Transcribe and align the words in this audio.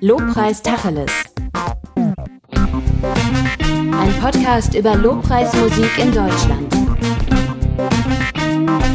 Lobpreis 0.00 0.60
Tacheles. 0.62 1.12
Ein 3.92 4.20
Podcast 4.20 4.74
über 4.74 4.96
Lobpreismusik 4.96 5.98
in 5.98 6.12
Deutschland. 6.12 6.74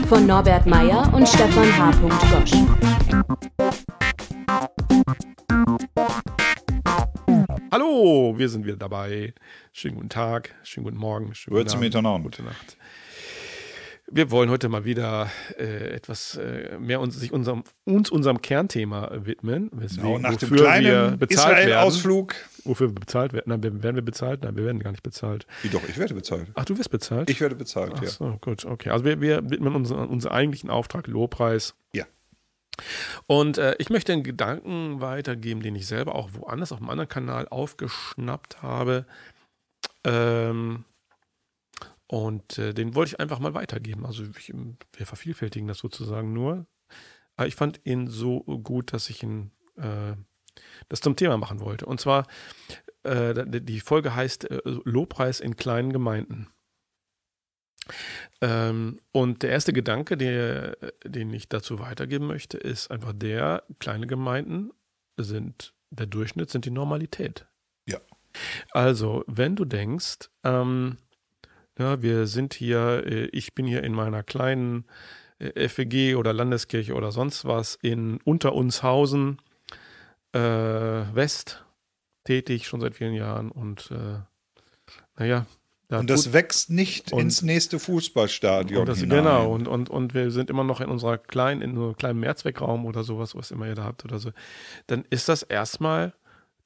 Von 0.07 0.25
Norbert 0.27 0.65
Meyer 0.65 1.09
und 1.13 1.27
Stefan 1.27 1.77
H. 1.77 1.91
Gosch. 2.31 2.51
Hallo, 7.71 8.33
wir 8.37 8.49
sind 8.49 8.65
wieder 8.65 8.77
dabei. 8.77 9.33
Schönen 9.71 9.95
guten 9.95 10.09
Tag, 10.09 10.55
schönen 10.63 10.85
guten 10.85 10.97
Morgen, 10.97 11.33
schönen 11.35 11.65
guten 11.65 12.05
Abend, 12.05 12.25
gute 12.25 12.43
Nacht. 12.43 12.77
Wir 14.11 14.31
wollen 14.31 14.49
heute 14.49 14.69
mal 14.69 14.85
wieder 14.85 15.29
äh, 15.57 15.89
etwas 15.91 16.35
äh, 16.35 16.77
mehr 16.79 16.99
uns, 16.99 17.19
sich 17.19 17.31
unserem, 17.31 17.63
uns 17.85 18.09
unserem 18.09 18.41
Kernthema 18.41 19.11
widmen. 19.13 19.69
Genau, 19.71 20.17
nach 20.17 20.35
dem 20.35 20.51
kleinen 20.51 21.21
Israel-Ausflug. 21.21 22.33
Wofür 22.63 22.89
wir 22.89 22.95
bezahlt 22.95 23.33
werden. 23.33 23.45
Nein, 23.47 23.63
werden 23.83 23.95
wir 23.95 24.01
bezahlt? 24.01 24.43
Nein, 24.43 24.57
wir 24.57 24.65
werden 24.65 24.79
gar 24.79 24.91
nicht 24.91 25.03
bezahlt. 25.03 25.45
Wie 25.61 25.69
doch, 25.69 25.87
ich 25.87 25.97
werde 25.97 26.13
bezahlt. 26.13 26.47
Ach, 26.55 26.65
du 26.65 26.77
wirst 26.77 26.89
bezahlt? 26.89 27.29
Ich 27.29 27.39
werde 27.39 27.55
bezahlt, 27.55 27.93
Ach 27.95 28.03
ja. 28.03 28.09
so, 28.09 28.37
gut, 28.41 28.65
okay. 28.65 28.89
Also 28.89 29.05
wir, 29.05 29.21
wir 29.21 29.49
widmen 29.49 29.75
unseren, 29.75 30.07
unseren 30.07 30.31
eigentlichen 30.31 30.69
Auftrag 30.69 31.07
Lobpreis. 31.07 31.75
Ja. 31.93 32.05
Und 33.27 33.57
äh, 33.57 33.75
ich 33.77 33.89
möchte 33.89 34.13
einen 34.13 34.23
Gedanken 34.23 35.01
weitergeben, 35.01 35.61
den 35.61 35.75
ich 35.75 35.87
selber 35.87 36.15
auch 36.15 36.29
woanders 36.33 36.71
auf 36.71 36.79
einem 36.79 36.89
anderen 36.89 37.09
Kanal 37.09 37.47
aufgeschnappt 37.47 38.61
habe. 38.61 39.05
Ähm, 40.03 40.85
und 42.11 42.57
äh, 42.57 42.73
den 42.73 42.95
wollte 42.95 43.09
ich 43.13 43.19
einfach 43.19 43.37
mal 43.37 43.53
weitergeben. 43.53 44.03
Also 44.03 44.23
ich, 44.23 44.51
wir 44.51 45.05
vervielfältigen 45.05 45.67
das 45.67 45.77
sozusagen 45.77 46.33
nur. 46.33 46.65
Aber 47.35 47.47
ich 47.47 47.55
fand 47.55 47.81
ihn 47.85 48.07
so 48.07 48.39
gut, 48.41 48.93
dass 48.93 49.11
ich 49.11 49.21
ihn 49.21 49.51
äh, 49.75 50.15
das 50.89 51.01
zum 51.01 51.15
Thema 51.15 51.37
machen 51.37 51.59
wollte. 51.59 51.85
Und 51.85 52.01
zwar, 52.01 52.25
äh, 53.03 53.61
die 53.61 53.79
Folge 53.79 54.15
heißt 54.15 54.49
äh, 54.49 54.59
Lobpreis 54.85 55.39
in 55.39 55.55
kleinen 55.55 55.93
Gemeinden. 55.93 56.47
Ähm, 58.41 58.99
und 59.11 59.43
der 59.43 59.51
erste 59.51 59.71
Gedanke, 59.71 60.17
der, 60.17 60.77
den 61.05 61.31
ich 61.31 61.47
dazu 61.47 61.77
weitergeben 61.77 62.25
möchte, 62.25 62.57
ist 62.57 62.89
einfach 62.89 63.13
der, 63.13 63.63
kleine 63.79 64.07
Gemeinden 64.07 64.71
sind, 65.15 65.75
der 65.91 66.07
Durchschnitt 66.07 66.49
sind 66.49 66.65
die 66.65 66.71
Normalität. 66.71 67.45
Ja. 67.87 67.99
Also, 68.71 69.23
wenn 69.27 69.55
du 69.55 69.65
denkst, 69.65 70.31
ähm, 70.43 70.97
ja, 71.79 72.01
wir 72.01 72.27
sind 72.27 72.53
hier, 72.53 73.03
äh, 73.05 73.25
ich 73.31 73.55
bin 73.55 73.65
hier 73.65 73.83
in 73.83 73.93
meiner 73.93 74.21
kleinen 74.21 74.85
äh, 75.39 75.67
FEG 75.67 76.17
oder 76.17 76.33
Landeskirche 76.33 76.93
oder 76.93 77.11
sonst 77.11 77.45
was 77.45 77.75
in 77.81 78.19
Unterunshausen 78.25 79.39
äh, 80.33 80.39
West 80.39 81.65
tätig, 82.25 82.67
schon 82.67 82.81
seit 82.81 82.95
vielen 82.95 83.13
Jahren 83.13 83.49
und 83.49 83.89
äh, 83.91 84.19
naja. 85.17 85.45
Da 85.87 86.01
und 86.01 86.09
das 86.09 86.25
tut, 86.25 86.33
wächst 86.33 86.69
nicht 86.69 87.11
und, 87.13 87.21
ins 87.21 87.41
nächste 87.41 87.79
Fußballstadion. 87.79 88.81
Und 88.81 88.89
das, 88.89 89.01
genau, 89.01 89.51
und, 89.51 89.67
und, 89.67 89.89
und 89.89 90.13
wir 90.13 90.29
sind 90.29 90.51
immer 90.51 90.63
noch 90.63 90.81
in 90.81 90.89
unserer 90.89 91.17
kleinen, 91.17 91.63
in 91.63 91.71
unserem 91.71 91.95
kleinen 91.95 92.19
Mehrzweckraum 92.19 92.85
oder 92.85 93.03
sowas, 93.03 93.35
was 93.35 93.49
immer 93.49 93.65
ihr 93.65 93.73
da 93.73 93.85
habt 93.85 94.05
oder 94.05 94.19
so. 94.19 94.31
Dann 94.85 95.03
ist 95.09 95.29
das 95.29 95.41
erstmal 95.41 96.13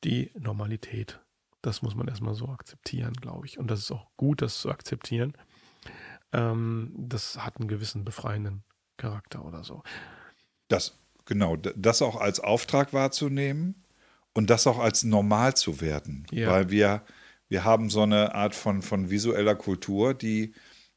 die 0.04 0.30
Normalität. 0.38 1.22
Das 1.64 1.82
muss 1.82 1.96
man 1.96 2.10
erstmal 2.10 2.36
so 2.36 2.50
akzeptieren, 2.50 3.14
glaube 3.14 3.48
ich. 3.48 3.58
Und 3.58 3.72
das 3.72 3.80
ist 3.80 3.92
auch 3.92 4.06
gut, 4.18 4.42
das 4.42 4.60
zu 4.60 4.70
akzeptieren. 4.70 5.34
Ähm, 6.34 6.94
das 6.96 7.38
hat 7.38 7.58
einen 7.58 7.70
gewissen 7.70 8.04
befreienden 8.04 8.64
Charakter 8.98 9.46
oder 9.46 9.64
so. 9.64 9.82
Das, 10.68 11.00
genau, 11.26 11.56
das 11.56 12.02
auch 12.02 12.18
als 12.18 12.42
Auftrag 12.42 12.92
wahrzunehmen 12.92 13.86
und 14.34 14.50
das 14.50 14.68
auch 14.68 14.78
als 14.78 15.04
normal 15.04 15.56
zu 15.56 15.80
werden. 15.80 16.28
Ja. 16.32 16.52
Weil 16.52 16.70
wir, 16.70 17.04
wir 17.48 17.64
haben 17.64 17.90
so 17.90 18.02
eine 18.02 18.36
Art 18.36 18.56
von, 18.56 18.82
von 18.82 19.10
visueller 19.10 19.56
Kultur, 19.56 20.14
die 20.14 20.54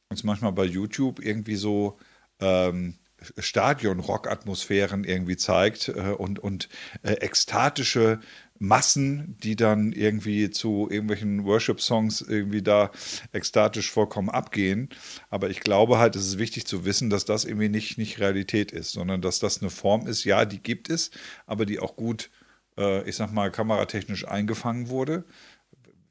uns 0.09 0.25
manchmal 0.25 0.53
bei 0.53 0.65
YouTube 0.65 1.25
irgendwie 1.25 1.57
so 1.57 1.97
ähm, 2.41 2.99
Stadion-Rock-Atmosphären 3.39 5.05
irgendwie 5.05 5.37
zeigt 5.37 5.89
äh, 5.89 6.15
und, 6.17 6.39
und 6.39 6.69
äh, 7.03 7.13
ekstatische 7.13 8.21
Massen, 8.59 9.37
die 9.43 9.57
dann 9.57 9.93
irgendwie 9.93 10.51
zu 10.51 10.89
irgendwelchen 10.91 11.45
Worship-Songs 11.45 12.21
irgendwie 12.23 12.63
da 12.63 12.91
ekstatisch 13.33 13.91
vollkommen 13.91 14.31
abgehen. 14.31 14.89
Aber 15.31 15.51
ich 15.51 15.61
glaube 15.61 15.99
halt, 15.99 16.17
es 16.17 16.27
ist 16.27 16.39
wichtig 16.39 16.67
zu 16.67 16.85
wissen, 16.85 17.11
dass 17.11 17.25
das 17.25 17.45
irgendwie 17.45 17.69
nicht, 17.69 17.99
nicht 17.99 18.19
Realität 18.21 18.73
ist, 18.73 18.93
sondern 18.93 19.21
dass 19.23 19.39
das 19.39 19.61
eine 19.61 19.71
Form 19.71 20.07
ist, 20.07 20.25
ja, 20.25 20.45
die 20.45 20.63
gibt 20.63 20.91
es, 20.91 21.11
aber 21.47 21.67
die 21.67 21.79
auch 21.79 21.97
gut, 21.97 22.31
äh, 22.79 23.09
ich 23.09 23.17
sag 23.17 23.33
mal, 23.33 23.51
kameratechnisch 23.51 24.27
eingefangen 24.27 24.89
wurde 24.89 25.25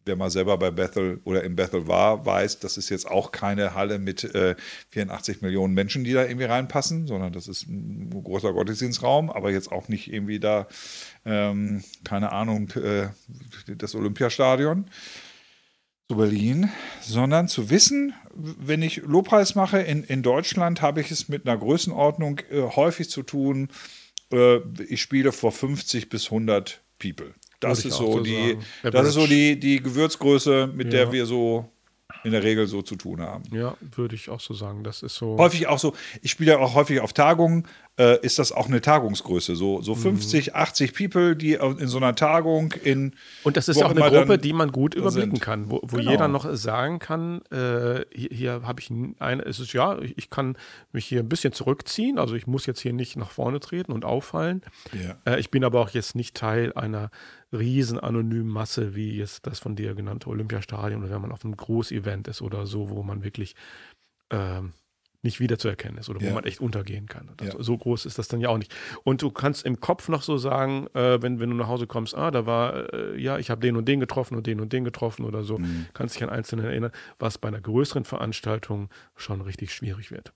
wer 0.06 0.16
mal 0.16 0.30
selber 0.30 0.58
bei 0.58 0.72
Bethel 0.72 1.20
oder 1.24 1.44
in 1.44 1.56
Bethel 1.56 1.88
war, 1.88 2.26
weiß, 2.26 2.60
das 2.60 2.78
ist 2.78 2.90
jetzt 2.90 3.08
auch 3.08 3.32
keine 3.32 3.74
Halle 3.74 4.00
mit 4.00 4.24
äh, 4.24 4.56
84 4.90 5.42
Millionen 5.42 5.74
Menschen, 5.74 6.04
die 6.04 6.14
da 6.14 6.24
irgendwie 6.24 6.46
reinpassen, 6.46 7.08
sondern 7.08 7.34
das 7.34 7.48
ist 7.48 7.68
ein 7.68 8.10
großer 8.24 8.54
Gottesdienstraum, 8.54 9.30
aber 9.30 9.52
jetzt 9.52 9.72
auch 9.72 9.88
nicht 9.88 10.12
irgendwie 10.12 10.40
da, 10.40 10.68
ähm, 11.26 11.84
keine 12.04 12.32
Ahnung, 12.32 12.70
äh, 12.72 13.08
das 13.68 13.96
Olympiastadion 13.96 14.86
zu 16.08 16.18
Berlin, 16.18 16.70
sondern 17.02 17.48
zu 17.48 17.70
wissen, 17.70 18.14
wenn 18.36 18.82
ich 18.82 18.98
Lobpreis 18.98 19.56
mache 19.56 19.80
in, 19.80 20.04
in 20.04 20.22
Deutschland, 20.22 20.82
habe 20.82 21.02
ich 21.02 21.10
es 21.10 21.30
mit 21.30 21.48
einer 21.48 21.58
Größenordnung 21.58 22.42
äh, 22.52 22.62
häufig 22.62 23.10
zu 23.10 23.24
tun. 23.24 23.70
Äh, 24.32 24.60
ich 24.88 25.02
spiele 25.02 25.32
vor 25.32 25.52
50 25.52 26.10
bis 26.10 26.26
100 26.26 26.82
People. 27.00 27.34
Das 27.60 27.86
ist 27.86 27.96
so, 27.96 28.20
die, 28.20 28.58
das 28.84 29.08
ist 29.08 29.14
so 29.14 29.28
die, 29.28 29.60
die 29.60 29.82
Gewürzgröße, 29.82 30.72
mit 30.74 30.88
ja. 30.88 30.92
der 30.92 31.12
wir 31.12 31.26
so 31.26 31.70
in 32.24 32.32
der 32.32 32.44
Regel 32.44 32.68
so 32.68 32.82
zu 32.82 32.96
tun 32.96 33.22
haben. 33.22 33.44
Ja, 33.52 33.78
würde 33.80 34.16
ich 34.16 34.30
auch 34.30 34.40
so 34.40 34.54
sagen. 34.54 34.84
Das 34.84 35.04
ist 35.04 35.16
so. 35.16 35.38
Häufig 35.38 35.68
auch 35.68 35.80
so, 35.80 35.94
ich 36.22 36.32
spiele 36.32 36.54
ja 36.54 36.58
auch 36.58 36.74
häufig 36.74 37.00
auf 37.00 37.14
Tagungen, 37.14 37.68
äh, 37.98 38.20
ist 38.26 38.40
das 38.40 38.52
auch 38.52 38.68
eine 38.68 38.82
Tagungsgröße. 38.82 39.56
So, 39.56 39.82
so 39.82 39.96
50, 39.96 40.48
mhm. 40.48 40.54
80 40.56 40.94
People, 40.94 41.36
die 41.36 41.54
in 41.54 41.88
so 41.88 41.98
einer 41.98 42.16
Tagung 42.16 42.74
in. 42.84 43.14
Und 43.44 43.58
das 43.58 43.70
ist 43.70 43.80
ja 43.80 43.86
auch 43.86 43.92
eine 43.92 44.02
Gruppe, 44.02 44.38
die 44.38 44.54
man 44.54 44.72
gut 44.72 44.96
überblicken 44.96 45.32
sind. 45.32 45.42
kann, 45.42 45.70
wo, 45.72 45.82
wo 45.84 45.98
genau. 45.98 46.12
jeder 46.12 46.28
noch 46.28 46.54
sagen 46.56 47.00
kann, 47.00 47.42
äh, 47.52 48.02
hier, 48.14 48.30
hier 48.32 48.62
habe 48.64 48.82
ich 48.82 48.92
eine, 49.20 49.46
es 49.46 49.60
ist 49.60 49.74
ja, 49.74 49.98
ich 50.00 50.30
kann 50.30 50.58
mich 50.92 51.06
hier 51.06 51.22
ein 51.22 51.30
bisschen 51.30 51.54
zurückziehen, 51.54 52.20
also 52.20 52.36
ich 52.36 52.48
muss 52.48 52.66
jetzt 52.66 52.82
hier 52.82 52.94
nicht 52.94 53.16
nach 53.16 53.32
vorne 53.32 53.60
treten 53.60 53.92
und 53.92 54.04
auffallen. 54.04 54.62
Ja. 54.92 55.18
Äh, 55.26 55.40
ich 55.40 55.50
bin 55.50 55.64
aber 55.64 55.80
auch 55.80 55.90
jetzt 55.90 56.16
nicht 56.16 56.36
Teil 56.36 56.74
einer 56.74 57.12
riesen 57.54 58.00
anonymen 58.00 58.50
Masse, 58.50 58.96
wie 58.96 59.16
jetzt 59.16 59.48
das 59.48 59.60
von 59.60 59.76
dir 59.76 59.96
genannte 59.96 60.28
Olympiastadion 60.30 61.02
oder 61.02 61.14
wenn 61.14 61.22
man 61.22 61.32
auf 61.32 61.46
einem 61.46 61.56
Großevent 61.56 62.28
ist 62.28 62.42
oder 62.42 62.66
so, 62.66 62.90
wo 62.90 63.04
man 63.04 63.24
wirklich 63.24 63.56
ähm, 64.32 64.74
nicht 65.26 65.42
wiederzuerkennen 65.42 65.98
ist 65.98 66.10
oder 66.10 66.22
ja. 66.22 66.30
wo 66.30 66.36
man 66.36 66.46
echt 66.46 66.62
untergehen 66.62 67.08
kann. 67.08 67.30
Das, 67.38 67.50
ja. 67.50 67.54
So 67.60 67.78
groß 67.78 68.06
ist 68.06 68.18
das 68.18 68.30
dann 68.30 68.40
ja 68.40 68.50
auch 68.50 68.58
nicht. 68.58 68.74
Und 69.04 69.22
du 69.22 69.30
kannst 69.30 69.66
im 69.66 69.82
Kopf 69.82 70.08
noch 70.08 70.22
so 70.22 70.38
sagen, 70.38 70.88
äh, 70.94 71.22
wenn, 71.22 71.40
wenn 71.40 71.50
du 71.50 71.56
nach 71.56 71.68
Hause 71.68 71.88
kommst, 71.88 72.16
ah, 72.16 72.32
da 72.32 72.46
war, 72.46 72.94
äh, 72.94 73.20
ja, 73.20 73.38
ich 73.38 73.50
habe 73.50 73.60
den 73.60 73.76
und 73.76 73.88
den 73.88 74.00
getroffen 74.00 74.38
und 74.38 74.48
den 74.48 74.62
und 74.62 74.72
den 74.72 74.86
getroffen 74.86 75.26
oder 75.26 75.44
so, 75.44 75.58
mhm. 75.58 75.88
kannst 75.94 76.16
dich 76.16 76.24
an 76.24 76.30
Einzelne 76.30 76.64
erinnern, 76.64 76.92
was 77.20 77.38
bei 77.38 77.50
einer 77.50 77.62
größeren 77.62 78.06
Veranstaltung 78.06 78.90
schon 79.16 79.42
richtig 79.42 79.74
schwierig 79.74 80.12
wird. 80.12 80.34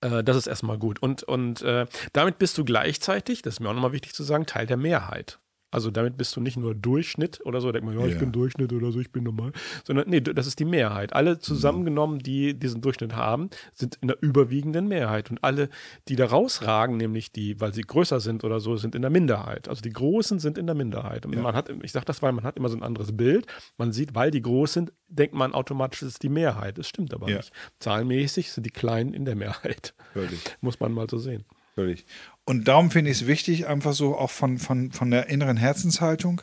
Äh, 0.00 0.24
das 0.24 0.36
ist 0.36 0.46
erstmal 0.46 0.78
gut. 0.78 1.00
Und, 1.00 1.22
und 1.22 1.62
äh, 1.62 1.86
damit 2.12 2.38
bist 2.38 2.58
du 2.58 2.64
gleichzeitig, 2.64 3.42
das 3.42 3.54
ist 3.54 3.60
mir 3.60 3.68
auch 3.68 3.74
nochmal 3.74 3.92
wichtig 3.92 4.14
zu 4.14 4.22
sagen, 4.22 4.46
Teil 4.46 4.66
der 4.66 4.76
Mehrheit. 4.76 5.38
Also 5.70 5.90
damit 5.90 6.16
bist 6.16 6.34
du 6.36 6.40
nicht 6.40 6.56
nur 6.56 6.74
Durchschnitt 6.74 7.40
oder 7.44 7.60
so, 7.60 7.72
denkt 7.72 7.86
man, 7.86 7.98
ja, 7.98 8.06
ich 8.06 8.14
ja. 8.14 8.20
bin 8.20 8.32
Durchschnitt 8.32 8.72
oder 8.72 8.92
so, 8.92 9.00
ich 9.00 9.10
bin 9.10 9.24
normal, 9.24 9.52
sondern 9.84 10.08
nee, 10.08 10.20
das 10.20 10.46
ist 10.46 10.60
die 10.60 10.64
Mehrheit. 10.64 11.12
Alle 11.12 11.34
mhm. 11.34 11.40
zusammengenommen, 11.40 12.20
die 12.20 12.54
diesen 12.54 12.80
Durchschnitt 12.80 13.14
haben, 13.16 13.50
sind 13.74 13.96
in 14.00 14.08
der 14.08 14.22
überwiegenden 14.22 14.86
Mehrheit. 14.86 15.30
Und 15.30 15.42
alle, 15.42 15.68
die 16.08 16.16
da 16.16 16.26
rausragen, 16.26 16.96
nämlich 16.96 17.32
die, 17.32 17.60
weil 17.60 17.74
sie 17.74 17.82
größer 17.82 18.20
sind 18.20 18.44
oder 18.44 18.60
so, 18.60 18.76
sind 18.76 18.94
in 18.94 19.02
der 19.02 19.10
Minderheit. 19.10 19.68
Also 19.68 19.82
die 19.82 19.92
Großen 19.92 20.38
sind 20.38 20.56
in 20.56 20.66
der 20.66 20.76
Minderheit. 20.76 21.26
Und 21.26 21.34
ja. 21.34 21.42
man 21.42 21.54
hat, 21.54 21.68
ich 21.82 21.92
sage 21.92 22.06
das, 22.06 22.22
weil 22.22 22.32
man 22.32 22.44
hat 22.44 22.56
immer 22.56 22.68
so 22.68 22.76
ein 22.76 22.82
anderes 22.84 23.16
Bild. 23.16 23.46
Man 23.76 23.92
sieht, 23.92 24.14
weil 24.14 24.30
die 24.30 24.42
groß 24.42 24.72
sind, 24.72 24.92
denkt 25.08 25.34
man 25.34 25.52
automatisch, 25.52 26.02
es 26.02 26.08
ist 26.08 26.22
die 26.22 26.28
Mehrheit. 26.28 26.78
Das 26.78 26.88
stimmt 26.88 27.12
aber 27.12 27.28
ja. 27.28 27.38
nicht. 27.38 27.52
Zahlenmäßig 27.80 28.52
sind 28.52 28.64
die 28.64 28.70
Kleinen 28.70 29.14
in 29.14 29.24
der 29.24 29.34
Mehrheit. 29.34 29.94
Völlig. 30.12 30.40
Muss 30.60 30.78
man 30.78 30.92
mal 30.92 31.08
so 31.10 31.18
sehen. 31.18 31.44
Völlig. 31.74 32.06
Und 32.46 32.68
darum 32.68 32.90
finde 32.92 33.10
ich 33.10 33.22
es 33.22 33.26
wichtig, 33.26 33.66
einfach 33.66 33.92
so 33.92 34.16
auch 34.16 34.30
von, 34.30 34.58
von, 34.58 34.92
von 34.92 35.10
der 35.10 35.28
inneren 35.28 35.56
Herzenshaltung. 35.56 36.42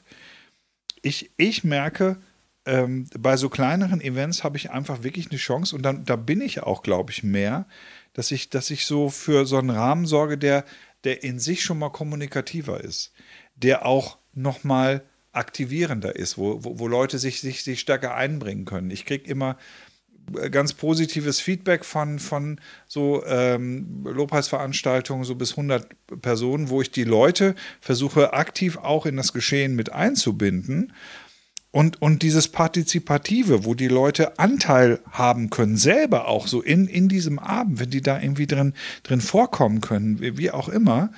Ich, 1.02 1.32
ich 1.38 1.64
merke, 1.64 2.18
ähm, 2.66 3.08
bei 3.18 3.38
so 3.38 3.50
kleineren 3.50 4.02
Events 4.02 4.44
habe 4.44 4.58
ich 4.58 4.70
einfach 4.70 5.04
wirklich 5.04 5.32
eine 5.32 5.40
Chance 5.40 5.76
und 5.76 5.82
dann, 5.82 6.04
da 6.04 6.18
bin 6.18 6.42
ich 6.42 6.62
auch, 6.62 6.84
glaube 6.84 7.12
ich, 7.12 7.24
mehr, 7.24 7.66
dass 8.12 8.32
ich, 8.32 8.50
dass 8.50 8.70
ich 8.70 8.86
so 8.86 9.10
für 9.10 9.46
so 9.46 9.58
einen 9.58 9.70
Rahmen 9.70 10.06
sorge, 10.06 10.38
der, 10.38 10.66
der 11.06 11.24
in 11.24 11.40
sich 11.40 11.64
schon 11.64 11.80
mal 11.80 11.90
kommunikativer 11.90 12.82
ist, 12.82 13.14
der 13.56 13.86
auch 13.86 14.18
nochmal 14.34 15.04
aktivierender 15.32 16.18
ist, 16.18 16.38
wo, 16.38 16.64
wo, 16.66 16.80
wo 16.80 16.88
Leute 16.88 17.18
sich, 17.18 17.40
sich, 17.40 17.64
sich 17.64 17.80
stärker 17.80 18.14
einbringen 18.14 18.66
können. 18.66 18.92
Ich 18.92 19.06
kriege 19.06 19.30
immer 19.30 19.58
ganz 20.52 20.74
positives 20.74 21.40
Feedback 21.40 21.86
von, 21.86 22.20
von 22.20 22.60
so 22.88 23.24
ähm, 23.26 24.06
Lobpreisveranstaltungen, 24.06 25.24
so 25.26 25.36
bis 25.36 25.52
100 25.52 25.88
Personen, 26.22 26.70
wo 26.70 26.82
ich 26.82 26.92
die 26.92 27.04
Leute 27.04 27.56
versuche 27.82 28.34
aktiv 28.34 28.78
auch 28.78 29.06
in 29.06 29.18
das 29.18 29.34
Geschehen 29.34 29.76
mit 29.76 29.92
einzubinden. 29.92 30.94
Und, 31.72 32.02
und 32.04 32.22
dieses 32.22 32.50
Partizipative, 32.50 33.66
wo 33.66 33.74
die 33.74 33.88
Leute 33.88 34.38
Anteil 34.38 35.00
haben 35.10 35.50
können, 35.50 35.76
selber 35.76 36.28
auch 36.28 36.46
so 36.46 36.62
in, 36.62 36.88
in 36.88 37.10
diesem 37.10 37.40
Abend, 37.40 37.80
wenn 37.80 37.90
die 37.90 38.02
da 38.02 38.22
irgendwie 38.22 38.46
drin, 38.46 38.74
drin 39.02 39.22
vorkommen 39.22 39.82
können, 39.82 40.22
wie, 40.22 40.38
wie 40.38 40.52
auch 40.52 40.70
immer, 40.70 41.12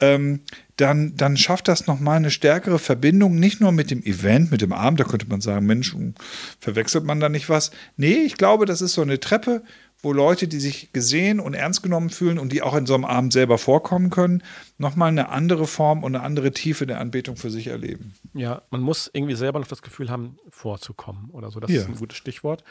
ähm, 0.00 0.40
dann, 0.76 1.16
dann 1.16 1.36
schafft 1.36 1.68
das 1.68 1.86
nochmal 1.86 2.16
eine 2.16 2.30
stärkere 2.30 2.78
Verbindung, 2.78 3.38
nicht 3.38 3.60
nur 3.60 3.72
mit 3.72 3.90
dem 3.90 4.02
Event, 4.02 4.50
mit 4.50 4.60
dem 4.60 4.72
Abend, 4.72 5.00
da 5.00 5.04
könnte 5.04 5.26
man 5.26 5.40
sagen, 5.40 5.66
Mensch, 5.66 5.94
hm, 5.94 6.14
verwechselt 6.60 7.04
man 7.04 7.20
da 7.20 7.28
nicht 7.28 7.48
was? 7.48 7.70
Nee, 7.96 8.16
ich 8.16 8.36
glaube, 8.36 8.66
das 8.66 8.82
ist 8.82 8.92
so 8.92 9.02
eine 9.02 9.18
Treppe, 9.20 9.62
wo 10.02 10.12
Leute, 10.12 10.46
die 10.46 10.60
sich 10.60 10.92
gesehen 10.92 11.40
und 11.40 11.54
ernst 11.54 11.82
genommen 11.82 12.10
fühlen 12.10 12.38
und 12.38 12.52
die 12.52 12.60
auch 12.60 12.74
in 12.74 12.84
so 12.84 12.94
einem 12.94 13.06
Abend 13.06 13.32
selber 13.32 13.56
vorkommen 13.56 14.10
können, 14.10 14.42
nochmal 14.76 15.08
eine 15.08 15.30
andere 15.30 15.66
Form 15.66 16.04
und 16.04 16.14
eine 16.14 16.22
andere 16.22 16.52
Tiefe 16.52 16.86
der 16.86 17.00
Anbetung 17.00 17.36
für 17.36 17.50
sich 17.50 17.68
erleben. 17.68 18.14
Ja, 18.34 18.62
man 18.70 18.82
muss 18.82 19.10
irgendwie 19.12 19.34
selber 19.34 19.58
noch 19.58 19.66
das 19.66 19.80
Gefühl 19.80 20.10
haben, 20.10 20.36
vorzukommen 20.50 21.30
oder 21.30 21.50
so. 21.50 21.60
Das 21.60 21.70
ja. 21.70 21.80
ist 21.80 21.88
ein 21.88 21.96
gutes 21.96 22.18
Stichwort 22.18 22.62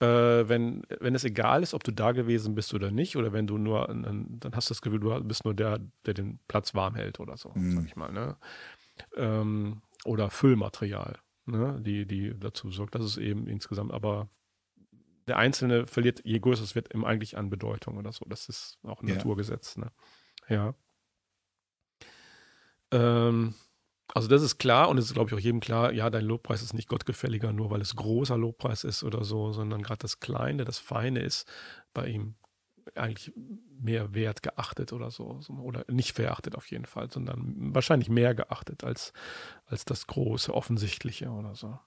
äh, 0.00 0.48
wenn, 0.48 0.82
wenn 1.00 1.14
es 1.14 1.24
egal 1.24 1.62
ist, 1.62 1.74
ob 1.74 1.82
du 1.82 1.92
da 1.92 2.12
gewesen 2.12 2.54
bist 2.54 2.72
oder 2.74 2.90
nicht, 2.90 3.16
oder 3.16 3.32
wenn 3.32 3.46
du 3.46 3.58
nur, 3.58 3.86
dann 3.88 4.40
hast 4.54 4.70
du 4.70 4.74
das 4.74 4.82
Gefühl, 4.82 5.00
du 5.00 5.20
bist 5.24 5.44
nur 5.44 5.54
der, 5.54 5.80
der 6.06 6.14
den 6.14 6.38
Platz 6.46 6.74
warm 6.74 6.94
hält 6.94 7.18
oder 7.20 7.36
so, 7.36 7.50
mhm. 7.54 7.72
sag 7.72 7.86
ich 7.86 7.96
mal. 7.96 8.12
Ne? 8.12 8.36
Ähm, 9.16 9.82
oder 10.04 10.30
Füllmaterial, 10.30 11.18
ne? 11.46 11.80
die, 11.80 12.06
die 12.06 12.38
dazu 12.38 12.70
sorgt, 12.70 12.94
dass 12.94 13.02
es 13.02 13.16
eben 13.16 13.48
insgesamt, 13.48 13.92
aber 13.92 14.28
der 15.26 15.36
Einzelne 15.36 15.86
verliert, 15.86 16.22
je 16.24 16.38
größer 16.38 16.62
es 16.62 16.74
wird, 16.74 16.94
eben 16.94 17.04
eigentlich 17.04 17.36
an 17.36 17.50
Bedeutung 17.50 17.98
oder 17.98 18.12
so. 18.12 18.24
Das 18.28 18.48
ist 18.48 18.78
auch 18.82 19.02
ein 19.02 19.08
ja. 19.08 19.16
Naturgesetz. 19.16 19.76
Ne? 19.76 19.90
Ja. 20.48 20.74
Ähm, 22.90 23.54
also 24.14 24.28
das 24.28 24.42
ist 24.42 24.58
klar 24.58 24.88
und 24.88 24.98
es 24.98 25.06
ist, 25.06 25.14
glaube 25.14 25.30
ich, 25.30 25.34
auch 25.34 25.40
jedem 25.40 25.60
klar, 25.60 25.92
ja, 25.92 26.10
dein 26.10 26.24
Lobpreis 26.24 26.62
ist 26.62 26.74
nicht 26.74 26.88
gottgefälliger, 26.88 27.52
nur 27.52 27.70
weil 27.70 27.80
es 27.80 27.96
großer 27.96 28.38
Lobpreis 28.38 28.84
ist 28.84 29.04
oder 29.04 29.24
so, 29.24 29.52
sondern 29.52 29.82
gerade 29.82 29.98
das 29.98 30.20
Kleine, 30.20 30.64
das 30.64 30.78
Feine 30.78 31.20
ist 31.20 31.46
bei 31.92 32.06
ihm 32.08 32.34
eigentlich 32.94 33.32
mehr 33.80 34.14
wert 34.14 34.42
geachtet 34.42 34.92
oder 34.92 35.10
so. 35.10 35.40
Oder 35.62 35.84
nicht 35.88 36.12
verachtet 36.12 36.56
auf 36.56 36.70
jeden 36.70 36.86
Fall, 36.86 37.10
sondern 37.10 37.74
wahrscheinlich 37.74 38.08
mehr 38.08 38.34
geachtet 38.34 38.84
als, 38.84 39.12
als 39.66 39.84
das 39.84 40.06
große, 40.06 40.54
offensichtliche 40.54 41.28
oder 41.28 41.54
so. 41.54 41.78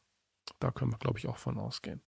Da 0.59 0.71
können 0.71 0.91
wir, 0.91 0.99
glaube 0.99 1.19
ich, 1.19 1.27
auch 1.27 1.37
von 1.37 1.57
ausgehen. 1.57 2.01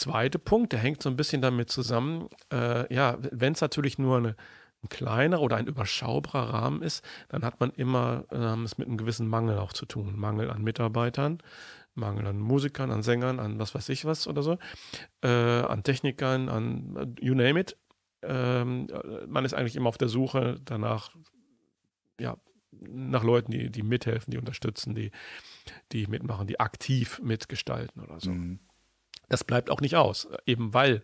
Zweite 0.00 0.38
Punkt, 0.38 0.72
der 0.72 0.80
hängt 0.80 1.02
so 1.02 1.08
ein 1.08 1.16
bisschen 1.16 1.42
damit 1.42 1.70
zusammen, 1.70 2.28
äh, 2.52 2.92
ja, 2.92 3.18
wenn 3.20 3.52
es 3.52 3.60
natürlich 3.60 3.98
nur 3.98 4.16
eine, 4.16 4.36
ein 4.82 4.88
kleiner 4.88 5.40
oder 5.40 5.56
ein 5.56 5.66
überschaubarer 5.66 6.54
Rahmen 6.54 6.82
ist, 6.82 7.04
dann 7.28 7.44
hat 7.44 7.60
man 7.60 7.70
immer 7.70 8.24
äh, 8.30 8.64
es 8.64 8.78
mit 8.78 8.88
einem 8.88 8.96
gewissen 8.96 9.28
Mangel 9.28 9.58
auch 9.58 9.72
zu 9.72 9.86
tun. 9.86 10.18
Mangel 10.18 10.50
an 10.50 10.62
Mitarbeitern, 10.62 11.38
Mangel 11.94 12.26
an 12.26 12.38
Musikern, 12.38 12.90
an 12.90 13.02
Sängern, 13.02 13.38
an 13.38 13.58
was 13.58 13.74
weiß 13.74 13.88
ich 13.90 14.04
was 14.04 14.26
oder 14.26 14.42
so, 14.42 14.58
äh, 15.22 15.28
an 15.28 15.82
Technikern, 15.82 16.48
an 16.48 17.16
you 17.20 17.34
name 17.34 17.60
it. 17.60 17.76
Ähm, 18.22 18.88
man 19.26 19.44
ist 19.44 19.54
eigentlich 19.54 19.76
immer 19.76 19.88
auf 19.88 19.98
der 19.98 20.08
Suche 20.08 20.60
danach, 20.64 21.14
ja, 22.18 22.36
nach 22.72 23.24
Leuten, 23.24 23.50
die, 23.50 23.70
die 23.70 23.82
mithelfen, 23.82 24.30
die 24.30 24.38
unterstützen, 24.38 24.94
die, 24.94 25.10
die 25.92 26.06
mitmachen, 26.06 26.46
die 26.46 26.60
aktiv 26.60 27.20
mitgestalten 27.22 28.02
oder 28.02 28.20
so. 28.20 28.30
Mhm 28.30 28.60
das 29.30 29.44
bleibt 29.44 29.70
auch 29.70 29.80
nicht 29.80 29.96
aus, 29.96 30.28
eben 30.44 30.74
weil 30.74 31.02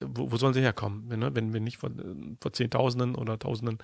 wo, 0.00 0.30
wo, 0.30 0.36
sollen 0.36 0.54
sie 0.54 0.60
herkommen, 0.60 1.04
wenn, 1.08 1.18
ne? 1.18 1.34
wenn 1.34 1.52
wir 1.52 1.60
nicht 1.60 1.78
von, 1.78 2.36
von 2.40 2.52
Zehntausenden 2.52 3.16
oder 3.16 3.38
Tausenden 3.38 3.78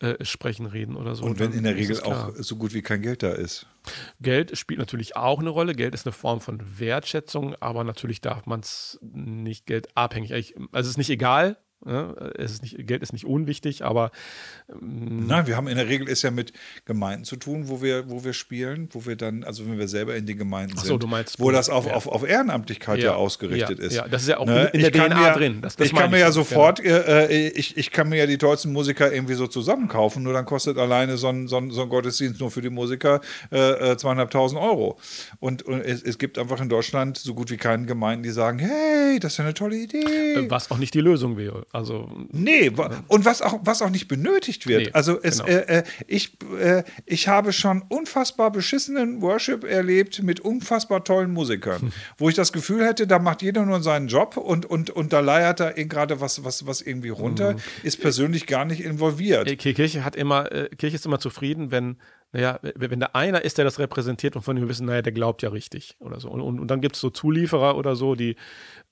äh, 0.00 0.24
sprechen, 0.24 0.66
reden 0.66 0.96
oder 0.96 1.14
so. 1.14 1.24
Und 1.24 1.38
wenn 1.38 1.52
in 1.52 1.62
der 1.62 1.76
Regel 1.76 2.00
auch 2.00 2.32
so 2.36 2.56
gut 2.56 2.74
wie 2.74 2.82
kein 2.82 3.02
Geld 3.02 3.22
da 3.22 3.30
ist. 3.30 3.68
Geld 4.20 4.58
spielt 4.58 4.80
natürlich 4.80 5.16
auch 5.16 5.38
eine 5.38 5.50
Rolle. 5.50 5.74
Geld 5.74 5.94
ist 5.94 6.06
eine 6.06 6.12
Form 6.12 6.40
von 6.40 6.60
Wertschätzung, 6.78 7.54
aber 7.60 7.84
natürlich 7.84 8.20
darf 8.20 8.46
man 8.46 8.60
es 8.60 8.98
nicht 9.02 9.66
geldabhängig. 9.66 10.32
Also 10.32 10.48
es 10.72 10.88
ist 10.88 10.98
nicht 10.98 11.10
egal, 11.10 11.56
ist 12.38 12.62
nicht, 12.62 12.86
Geld 12.86 13.02
ist 13.02 13.12
nicht 13.12 13.26
unwichtig, 13.26 13.84
aber. 13.84 14.10
Ähm, 14.70 15.26
Nein, 15.26 15.46
wir 15.46 15.56
haben 15.56 15.68
in 15.68 15.76
der 15.76 15.88
Regel 15.88 16.08
ist 16.08 16.22
ja 16.22 16.30
mit 16.30 16.52
Gemeinden 16.84 17.24
zu 17.24 17.36
tun, 17.36 17.68
wo 17.68 17.82
wir, 17.82 18.08
wo 18.08 18.24
wir 18.24 18.32
spielen, 18.32 18.88
wo 18.92 19.06
wir 19.06 19.16
dann, 19.16 19.44
also 19.44 19.66
wenn 19.66 19.78
wir 19.78 19.88
selber 19.88 20.16
in 20.16 20.26
den 20.26 20.38
Gemeinden 20.38 20.76
so, 20.76 20.98
sind, 20.98 21.08
meinst, 21.08 21.40
wo 21.40 21.50
das 21.50 21.68
auf, 21.68 21.86
ja. 21.86 21.94
auf, 21.94 22.06
auf 22.06 22.26
Ehrenamtlichkeit 22.26 22.98
ja, 22.98 23.04
ja 23.04 23.14
ausgerichtet 23.14 23.78
ja, 23.78 23.84
ist. 23.84 23.94
Ja, 23.94 24.08
das 24.08 24.22
ist 24.22 24.28
ja 24.28 24.38
auch 24.38 24.46
ne? 24.46 24.70
in 24.72 24.80
der 24.80 24.92
DNA 24.92 25.22
ja, 25.22 25.34
drin. 25.34 25.60
Das, 25.60 25.76
das 25.76 25.86
ich 25.86 25.94
kann 25.94 26.10
mir 26.10 26.18
ja 26.18 26.32
sofort, 26.32 26.82
genau. 26.82 26.96
äh, 26.96 27.48
ich, 27.48 27.76
ich 27.76 27.90
kann 27.90 28.08
mir 28.08 28.16
ja 28.16 28.26
die 28.26 28.38
tollsten 28.38 28.72
Musiker 28.72 29.12
irgendwie 29.12 29.34
so 29.34 29.46
zusammenkaufen, 29.46 30.22
nur 30.22 30.32
dann 30.32 30.44
kostet 30.44 30.78
alleine 30.78 31.16
so 31.16 31.28
ein, 31.28 31.48
so 31.48 31.56
ein, 31.56 31.70
so 31.70 31.82
ein 31.82 31.88
Gottesdienst 31.88 32.40
nur 32.40 32.50
für 32.50 32.62
die 32.62 32.70
Musiker 32.70 33.20
äh, 33.52 33.92
äh 33.92 33.96
zweieinhalbtausend 33.96 34.60
Euro. 34.60 34.98
Und, 35.40 35.62
und 35.62 35.80
es, 35.80 36.02
es, 36.02 36.18
gibt 36.18 36.38
einfach 36.38 36.60
in 36.60 36.68
Deutschland 36.68 37.18
so 37.18 37.34
gut 37.34 37.50
wie 37.50 37.56
keine 37.56 37.86
Gemeinden, 37.86 38.22
die 38.22 38.30
sagen, 38.30 38.58
hey, 38.58 39.18
das 39.18 39.32
ist 39.32 39.38
ja 39.38 39.44
eine 39.44 39.54
tolle 39.54 39.76
Idee. 39.76 39.98
Äh, 39.98 40.50
was 40.50 40.70
auch 40.70 40.78
nicht 40.78 40.94
die 40.94 41.00
Lösung 41.00 41.36
wäre. 41.36 41.66
Also 41.74 42.08
nee, 42.30 42.70
und 43.08 43.24
was 43.24 43.42
auch, 43.42 43.58
was 43.64 43.82
auch 43.82 43.90
nicht 43.90 44.06
benötigt 44.06 44.68
wird. 44.68 44.82
Nee, 44.82 44.90
also 44.92 45.18
es, 45.20 45.38
genau. 45.38 45.48
äh, 45.48 45.78
äh, 45.78 45.82
ich, 46.06 46.38
äh, 46.56 46.84
ich 47.04 47.26
habe 47.26 47.52
schon 47.52 47.82
unfassbar 47.88 48.52
beschissenen 48.52 49.20
Worship 49.20 49.64
erlebt 49.64 50.22
mit 50.22 50.38
unfassbar 50.38 51.02
tollen 51.02 51.32
Musikern, 51.32 51.80
hm. 51.82 51.92
wo 52.16 52.28
ich 52.28 52.36
das 52.36 52.52
Gefühl 52.52 52.86
hätte, 52.86 53.08
da 53.08 53.18
macht 53.18 53.42
jeder 53.42 53.66
nur 53.66 53.82
seinen 53.82 54.06
Job 54.06 54.36
und, 54.36 54.66
und, 54.66 54.90
und 54.90 55.12
da 55.12 55.18
leiert 55.18 55.58
da 55.58 55.72
gerade 55.72 56.20
was, 56.20 56.44
was, 56.44 56.64
was 56.64 56.80
irgendwie 56.80 57.08
runter, 57.08 57.54
mhm. 57.54 57.58
ist 57.82 58.00
persönlich 58.00 58.46
gar 58.46 58.64
nicht 58.64 58.80
involviert. 58.80 59.48
Äh, 59.48 59.56
Kirche 59.56 60.04
hat 60.04 60.14
immer, 60.14 60.52
äh, 60.52 60.68
Kirche 60.76 60.94
ist 60.94 61.06
immer 61.06 61.18
zufrieden, 61.18 61.72
wenn 61.72 61.96
naja, 62.34 62.58
wenn 62.62 62.98
da 62.98 63.10
einer 63.12 63.44
ist, 63.44 63.58
der 63.58 63.64
das 63.64 63.78
repräsentiert 63.78 64.34
und 64.34 64.42
von 64.42 64.56
dem 64.56 64.64
wir 64.64 64.68
wissen, 64.68 64.86
naja, 64.86 65.02
der 65.02 65.12
glaubt 65.12 65.42
ja 65.42 65.50
richtig 65.50 65.94
oder 66.00 66.18
so. 66.18 66.28
Und, 66.28 66.40
und, 66.40 66.58
und 66.58 66.68
dann 66.68 66.80
gibt 66.80 66.96
es 66.96 67.00
so 67.00 67.08
Zulieferer 67.08 67.76
oder 67.76 67.94
so, 67.94 68.16
die 68.16 68.34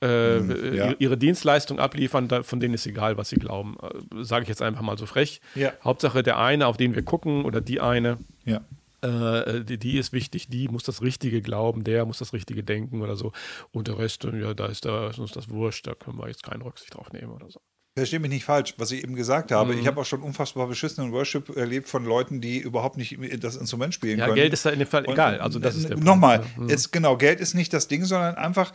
äh, 0.00 0.38
mhm, 0.38 0.74
ja. 0.74 0.94
ihre 1.00 1.18
Dienstleistung 1.18 1.80
abliefern, 1.80 2.28
da, 2.28 2.44
von 2.44 2.60
denen 2.60 2.74
ist 2.74 2.86
egal, 2.86 3.16
was 3.16 3.30
sie 3.30 3.36
glauben. 3.36 3.76
Äh, 3.82 4.22
Sage 4.22 4.44
ich 4.44 4.48
jetzt 4.48 4.62
einfach 4.62 4.82
mal 4.82 4.96
so 4.96 5.06
frech. 5.06 5.40
Ja. 5.56 5.72
Hauptsache 5.82 6.22
der 6.22 6.38
eine, 6.38 6.68
auf 6.68 6.76
den 6.76 6.94
wir 6.94 7.02
gucken 7.02 7.44
oder 7.44 7.60
die 7.60 7.80
eine. 7.80 8.18
Ja. 8.44 8.60
Äh, 9.00 9.64
die, 9.64 9.76
die, 9.76 9.98
ist 9.98 10.12
wichtig, 10.12 10.46
die 10.46 10.68
muss 10.68 10.84
das 10.84 11.02
Richtige 11.02 11.42
glauben, 11.42 11.82
der 11.82 12.06
muss 12.06 12.18
das 12.18 12.32
Richtige 12.32 12.62
denken 12.62 13.02
oder 13.02 13.16
so. 13.16 13.32
Und 13.72 13.88
der 13.88 13.98
Rest, 13.98 14.22
ja, 14.22 14.54
da 14.54 14.66
ist, 14.66 14.84
da 14.84 15.08
ist 15.10 15.18
uns 15.18 15.32
das 15.32 15.50
wurscht, 15.50 15.88
da 15.88 15.94
können 15.96 16.16
wir 16.16 16.28
jetzt 16.28 16.44
keine 16.44 16.64
Rücksicht 16.64 16.94
drauf 16.94 17.12
nehmen 17.12 17.32
oder 17.32 17.50
so. 17.50 17.60
Verstehe 17.94 18.20
mich 18.20 18.30
nicht 18.30 18.44
falsch, 18.44 18.72
was 18.78 18.90
ich 18.90 19.02
eben 19.02 19.14
gesagt 19.14 19.52
habe. 19.52 19.74
Mhm. 19.74 19.80
Ich 19.80 19.86
habe 19.86 20.00
auch 20.00 20.06
schon 20.06 20.22
unfassbar 20.22 20.66
beschissenen 20.66 21.12
Worship 21.12 21.54
erlebt 21.54 21.88
von 21.88 22.06
Leuten, 22.06 22.40
die 22.40 22.58
überhaupt 22.58 22.96
nicht 22.96 23.18
das 23.44 23.56
Instrument 23.56 23.92
spielen 23.92 24.18
ja, 24.18 24.26
können. 24.26 24.38
Ja, 24.38 24.44
Geld 24.44 24.54
ist 24.54 24.64
da 24.64 24.70
in 24.70 24.78
dem 24.78 24.88
Fall 24.88 25.04
egal. 25.06 25.40
Also 25.40 25.58
das 25.58 25.76
ist 25.76 25.90
der 25.90 25.98
Nochmal, 25.98 26.38
Punkt. 26.38 26.58
Mhm. 26.58 26.68
jetzt 26.70 26.90
genau, 26.90 27.18
Geld 27.18 27.38
ist 27.40 27.52
nicht 27.52 27.70
das 27.74 27.88
Ding, 27.88 28.04
sondern 28.06 28.36
einfach, 28.36 28.72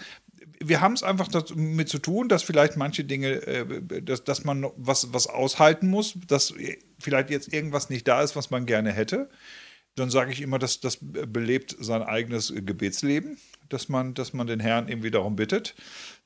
wir 0.64 0.82
haben 0.82 0.94
es 0.94 1.02
einfach 1.02 1.30
damit 1.30 1.90
zu 1.90 1.98
tun, 1.98 2.30
dass 2.30 2.44
vielleicht 2.44 2.78
manche 2.78 3.06
Dinge, 3.06 3.30
äh, 3.48 4.02
dass, 4.04 4.24
dass 4.24 4.44
man 4.44 4.68
was, 4.76 5.12
was 5.14 5.26
aushalten 5.26 5.88
muss, 5.88 6.14
dass 6.28 6.54
vielleicht 7.00 7.32
jetzt 7.32 7.52
irgendwas 7.52 7.90
nicht 7.90 8.08
da 8.08 8.22
ist, 8.22 8.36
was 8.36 8.52
man 8.52 8.68
gerne 8.68 8.92
hätte. 8.92 9.30
Dann 9.98 10.12
sage 10.12 10.32
ich 10.32 10.42
immer, 10.42 10.60
dass 10.60 10.80
das 10.80 11.00
belebt 11.02 11.76
sein 11.80 12.04
eigenes 12.04 12.54
Gebetsleben, 12.56 13.38
dass 13.68 13.90
man, 13.90 14.14
dass 14.14 14.32
man 14.32 14.46
den 14.46 14.60
Herrn 14.60 14.88
irgendwie 14.88 15.10
darum 15.10 15.36
bittet, 15.36 15.74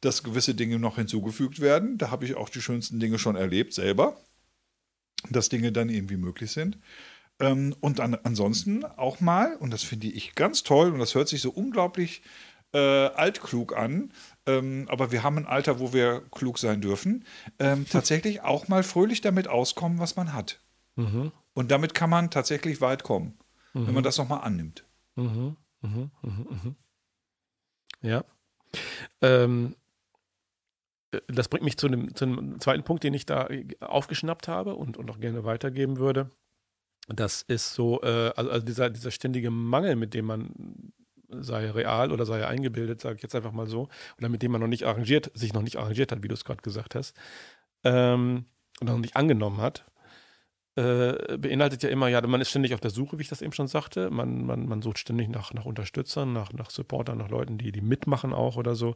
dass 0.01 0.23
gewisse 0.23 0.53
Dinge 0.53 0.77
noch 0.77 0.97
hinzugefügt 0.97 1.61
werden. 1.61 1.97
Da 1.97 2.11
habe 2.11 2.25
ich 2.25 2.35
auch 2.35 2.49
die 2.49 2.61
schönsten 2.61 2.99
Dinge 2.99 3.17
schon 3.17 3.37
erlebt 3.37 3.73
selber, 3.73 4.17
dass 5.29 5.47
Dinge 5.47 5.71
dann 5.71 5.87
irgendwie 5.87 6.17
möglich 6.17 6.51
sind. 6.51 6.77
Ähm, 7.39 7.73
und 7.79 8.01
an, 8.01 8.17
ansonsten 8.23 8.83
auch 8.83 9.21
mal, 9.21 9.55
und 9.55 9.71
das 9.71 9.83
finde 9.83 10.07
ich 10.07 10.35
ganz 10.35 10.63
toll, 10.63 10.91
und 10.91 10.99
das 10.99 11.15
hört 11.15 11.29
sich 11.29 11.41
so 11.41 11.49
unglaublich 11.49 12.23
äh, 12.73 12.77
altklug 12.77 13.75
an, 13.75 14.11
ähm, 14.45 14.85
aber 14.89 15.13
wir 15.13 15.23
haben 15.23 15.37
ein 15.37 15.45
Alter, 15.45 15.79
wo 15.79 15.93
wir 15.93 16.23
klug 16.31 16.57
sein 16.59 16.81
dürfen, 16.81 17.23
ähm, 17.57 17.85
tatsächlich 17.89 18.41
auch 18.41 18.67
mal 18.67 18.83
fröhlich 18.83 19.21
damit 19.21 19.47
auskommen, 19.47 19.99
was 19.99 20.17
man 20.17 20.33
hat. 20.33 20.59
Mhm. 20.97 21.31
Und 21.53 21.71
damit 21.71 21.93
kann 21.93 22.09
man 22.09 22.31
tatsächlich 22.31 22.81
weit 22.81 23.03
kommen, 23.03 23.37
mhm. 23.73 23.87
wenn 23.87 23.93
man 23.93 24.03
das 24.03 24.17
nochmal 24.17 24.41
annimmt. 24.41 24.85
Mhm. 25.15 25.57
mhm. 25.81 26.11
mhm. 26.21 26.47
mhm. 26.49 26.75
Ja. 28.01 28.23
Ähm, 29.21 29.75
äh, 31.11 31.19
das 31.27 31.49
bringt 31.49 31.63
mich 31.63 31.77
zu 31.77 31.87
einem, 31.87 32.15
zu 32.15 32.25
einem, 32.25 32.59
zweiten 32.59 32.83
Punkt, 32.83 33.03
den 33.03 33.13
ich 33.13 33.25
da 33.25 33.47
aufgeschnappt 33.79 34.47
habe 34.47 34.75
und, 34.75 34.97
und 34.97 35.09
auch 35.09 35.19
gerne 35.19 35.43
weitergeben 35.43 35.97
würde. 35.97 36.29
Das 37.07 37.41
ist 37.41 37.73
so, 37.73 38.01
äh, 38.01 38.31
also, 38.35 38.51
also, 38.51 38.65
dieser, 38.65 38.89
dieser 38.89 39.11
ständige 39.11 39.51
Mangel, 39.51 39.95
mit 39.95 40.13
dem 40.13 40.25
man 40.25 40.93
sei 41.29 41.69
real 41.71 42.11
oder 42.11 42.25
sei 42.25 42.45
eingebildet, 42.45 43.01
sage 43.01 43.15
ich 43.15 43.23
jetzt 43.23 43.35
einfach 43.35 43.53
mal 43.53 43.67
so, 43.67 43.87
oder 44.17 44.29
mit 44.29 44.41
dem 44.41 44.51
man 44.51 44.61
noch 44.61 44.67
nicht 44.67 44.85
arrangiert, 44.85 45.31
sich 45.33 45.53
noch 45.53 45.61
nicht 45.61 45.77
arrangiert 45.77 46.11
hat, 46.11 46.23
wie 46.23 46.27
du 46.27 46.33
es 46.33 46.43
gerade 46.43 46.61
gesagt 46.61 46.95
hast, 46.95 47.15
ähm, 47.83 48.45
und 48.79 48.87
noch 48.87 48.97
nicht 48.97 49.15
angenommen 49.15 49.57
hat, 49.57 49.85
äh, 50.75 51.37
beinhaltet 51.37 51.83
ja 51.83 51.89
immer, 51.89 52.07
ja, 52.07 52.25
man 52.25 52.39
ist 52.39 52.49
ständig 52.49 52.73
auf 52.73 52.79
der 52.79 52.91
Suche, 52.91 53.17
wie 53.17 53.23
ich 53.23 53.27
das 53.27 53.41
eben 53.41 53.51
schon 53.51 53.67
sagte. 53.67 54.09
Man, 54.09 54.45
man, 54.45 54.67
man 54.67 54.81
sucht 54.81 54.99
ständig 54.99 55.29
nach, 55.29 55.53
nach 55.53 55.65
Unterstützern, 55.65 56.31
nach, 56.31 56.53
nach 56.53 56.69
Supportern, 56.69 57.17
nach 57.17 57.29
Leuten, 57.29 57.57
die, 57.57 57.71
die 57.71 57.81
mitmachen 57.81 58.33
auch 58.33 58.55
oder 58.55 58.75
so. 58.75 58.95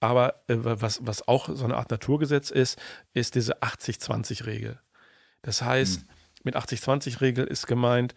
Aber 0.00 0.42
äh, 0.48 0.56
was, 0.58 1.04
was 1.06 1.26
auch 1.26 1.48
so 1.52 1.64
eine 1.64 1.76
Art 1.76 1.90
Naturgesetz 1.90 2.50
ist, 2.50 2.78
ist 3.12 3.34
diese 3.34 3.62
80-20-Regel. 3.62 4.80
Das 5.42 5.62
heißt, 5.62 6.00
hm. 6.00 6.08
mit 6.44 6.56
80-20-Regel 6.56 7.46
ist 7.46 7.66
gemeint, 7.66 8.14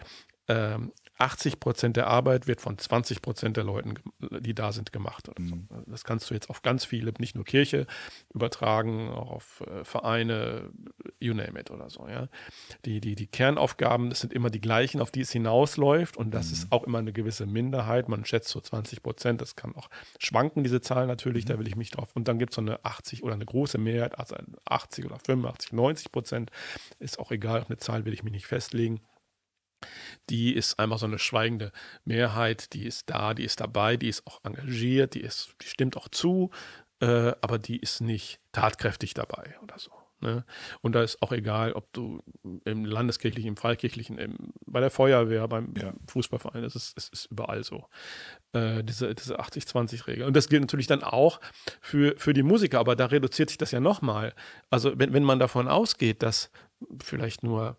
ähm, 0.47 0.91
80 1.21 1.59
Prozent 1.59 1.97
der 1.97 2.07
Arbeit 2.07 2.47
wird 2.47 2.61
von 2.61 2.77
20 2.79 3.21
Prozent 3.21 3.55
der 3.55 3.63
Leuten, 3.63 3.95
die 4.39 4.55
da 4.55 4.71
sind, 4.71 4.91
gemacht. 4.91 5.29
So. 5.37 5.55
Mhm. 5.55 5.67
Das 5.85 6.03
kannst 6.03 6.29
du 6.29 6.33
jetzt 6.33 6.49
auf 6.49 6.63
ganz 6.63 6.83
viele, 6.83 7.13
nicht 7.19 7.35
nur 7.35 7.45
Kirche, 7.45 7.85
übertragen, 8.33 9.09
auch 9.11 9.29
auf 9.29 9.61
äh, 9.61 9.83
Vereine, 9.83 10.71
you 11.19 11.35
name 11.35 11.59
it 11.59 11.69
oder 11.69 11.89
so. 11.91 12.07
Ja. 12.07 12.27
Die, 12.85 12.99
die, 13.01 13.15
die 13.15 13.27
Kernaufgaben, 13.27 14.09
das 14.09 14.21
sind 14.21 14.33
immer 14.33 14.49
die 14.49 14.61
gleichen, 14.61 14.99
auf 14.99 15.11
die 15.11 15.21
es 15.21 15.31
hinausläuft 15.31 16.17
und 16.17 16.31
das 16.31 16.47
mhm. 16.47 16.53
ist 16.53 16.71
auch 16.71 16.83
immer 16.85 16.97
eine 16.97 17.13
gewisse 17.13 17.45
Minderheit. 17.45 18.09
Man 18.09 18.25
schätzt 18.25 18.49
so 18.49 18.59
20 18.59 19.03
Prozent, 19.03 19.41
das 19.41 19.55
kann 19.55 19.75
auch 19.75 19.89
schwanken, 20.17 20.63
diese 20.63 20.81
Zahl 20.81 21.05
natürlich, 21.05 21.45
mhm. 21.45 21.49
da 21.49 21.59
will 21.59 21.67
ich 21.67 21.75
mich 21.75 21.91
drauf. 21.91 22.09
Und 22.15 22.27
dann 22.27 22.39
gibt 22.39 22.53
es 22.53 22.55
so 22.55 22.61
eine 22.61 22.83
80 22.83 23.23
oder 23.23 23.35
eine 23.35 23.45
große 23.45 23.77
Mehrheit, 23.77 24.17
also 24.17 24.35
80 24.65 25.05
oder 25.05 25.19
85, 25.23 25.73
90 25.73 26.11
Prozent, 26.11 26.51
ist 26.99 27.19
auch 27.19 27.31
egal, 27.31 27.61
auf 27.61 27.69
eine 27.69 27.77
Zahl 27.77 28.05
will 28.05 28.13
ich 28.13 28.23
mich 28.23 28.33
nicht 28.33 28.47
festlegen 28.47 29.01
die 30.29 30.53
ist 30.53 30.79
einfach 30.79 30.99
so 30.99 31.05
eine 31.05 31.19
schweigende 31.19 31.71
Mehrheit, 32.05 32.73
die 32.73 32.85
ist 32.85 33.09
da, 33.09 33.33
die 33.33 33.43
ist 33.43 33.59
dabei, 33.59 33.97
die 33.97 34.09
ist 34.09 34.25
auch 34.27 34.39
engagiert, 34.43 35.13
die, 35.13 35.21
ist, 35.21 35.55
die 35.61 35.67
stimmt 35.67 35.97
auch 35.97 36.09
zu, 36.09 36.51
äh, 36.99 37.33
aber 37.41 37.59
die 37.59 37.77
ist 37.77 38.01
nicht 38.01 38.39
tatkräftig 38.51 39.13
dabei 39.13 39.55
oder 39.61 39.77
so. 39.79 39.91
Ne? 40.21 40.45
Und 40.81 40.93
da 40.93 41.01
ist 41.01 41.21
auch 41.21 41.31
egal, 41.31 41.73
ob 41.73 41.91
du 41.93 42.21
im 42.65 42.85
landeskirchlichen, 42.85 43.49
im 43.49 43.57
freikirchlichen, 43.57 44.17
im, 44.19 44.53
bei 44.65 44.79
der 44.79 44.91
Feuerwehr, 44.91 45.47
beim 45.47 45.73
ja. 45.75 45.93
Fußballverein, 46.07 46.63
es 46.63 46.75
ist, 46.75 46.97
es 46.97 47.09
ist 47.09 47.25
überall 47.31 47.63
so. 47.63 47.87
Äh, 48.53 48.83
diese 48.83 49.15
diese 49.15 49.39
80-20-Regel. 49.39 50.25
Und 50.25 50.35
das 50.35 50.47
gilt 50.47 50.61
natürlich 50.61 50.87
dann 50.87 51.03
auch 51.03 51.39
für, 51.81 52.15
für 52.17 52.33
die 52.33 52.43
Musiker, 52.43 52.79
aber 52.79 52.95
da 52.95 53.07
reduziert 53.07 53.49
sich 53.49 53.57
das 53.57 53.71
ja 53.71 53.79
nochmal. 53.79 54.33
Also 54.69 54.97
wenn, 54.97 55.13
wenn 55.13 55.23
man 55.23 55.39
davon 55.39 55.67
ausgeht, 55.67 56.21
dass 56.21 56.51
vielleicht 57.03 57.43
nur 57.43 57.77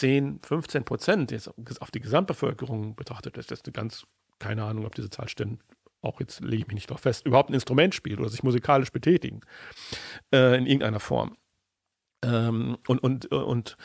10, 0.00 0.40
15 0.42 0.84
Prozent 0.84 1.30
jetzt 1.30 1.50
auf 1.80 1.90
die 1.90 2.00
Gesamtbevölkerung 2.00 2.96
betrachtet, 2.96 3.36
ist 3.36 3.50
das 3.50 3.62
eine 3.64 3.72
ganz, 3.72 4.06
keine 4.38 4.64
Ahnung, 4.64 4.86
ob 4.86 4.94
diese 4.94 5.10
Zahl 5.10 5.28
stimmt, 5.28 5.62
auch 6.00 6.20
jetzt 6.20 6.40
lege 6.40 6.62
ich 6.62 6.66
mich 6.68 6.74
nicht 6.74 6.90
drauf 6.90 7.00
fest, 7.00 7.26
überhaupt 7.26 7.50
ein 7.50 7.54
Instrument 7.54 7.94
spielt 7.94 8.18
oder 8.18 8.30
sich 8.30 8.42
musikalisch 8.42 8.92
betätigen 8.92 9.42
äh, 10.32 10.56
in 10.56 10.64
irgendeiner 10.64 11.00
Form. 11.00 11.36
Ähm, 12.24 12.78
und, 12.88 13.02
und, 13.02 13.26
und 13.30 13.76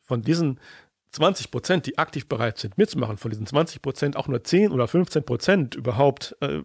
von 0.00 0.22
diesen 0.22 0.58
20 1.12 1.52
Prozent, 1.52 1.86
die 1.86 1.96
aktiv 1.96 2.26
bereit 2.26 2.58
sind 2.58 2.76
mitzumachen, 2.76 3.18
von 3.18 3.30
diesen 3.30 3.46
20 3.46 3.82
Prozent 3.82 4.16
auch 4.16 4.26
nur 4.26 4.42
10 4.42 4.72
oder 4.72 4.88
15 4.88 5.24
Prozent 5.24 5.74
überhaupt 5.76 6.36
äh, 6.40 6.62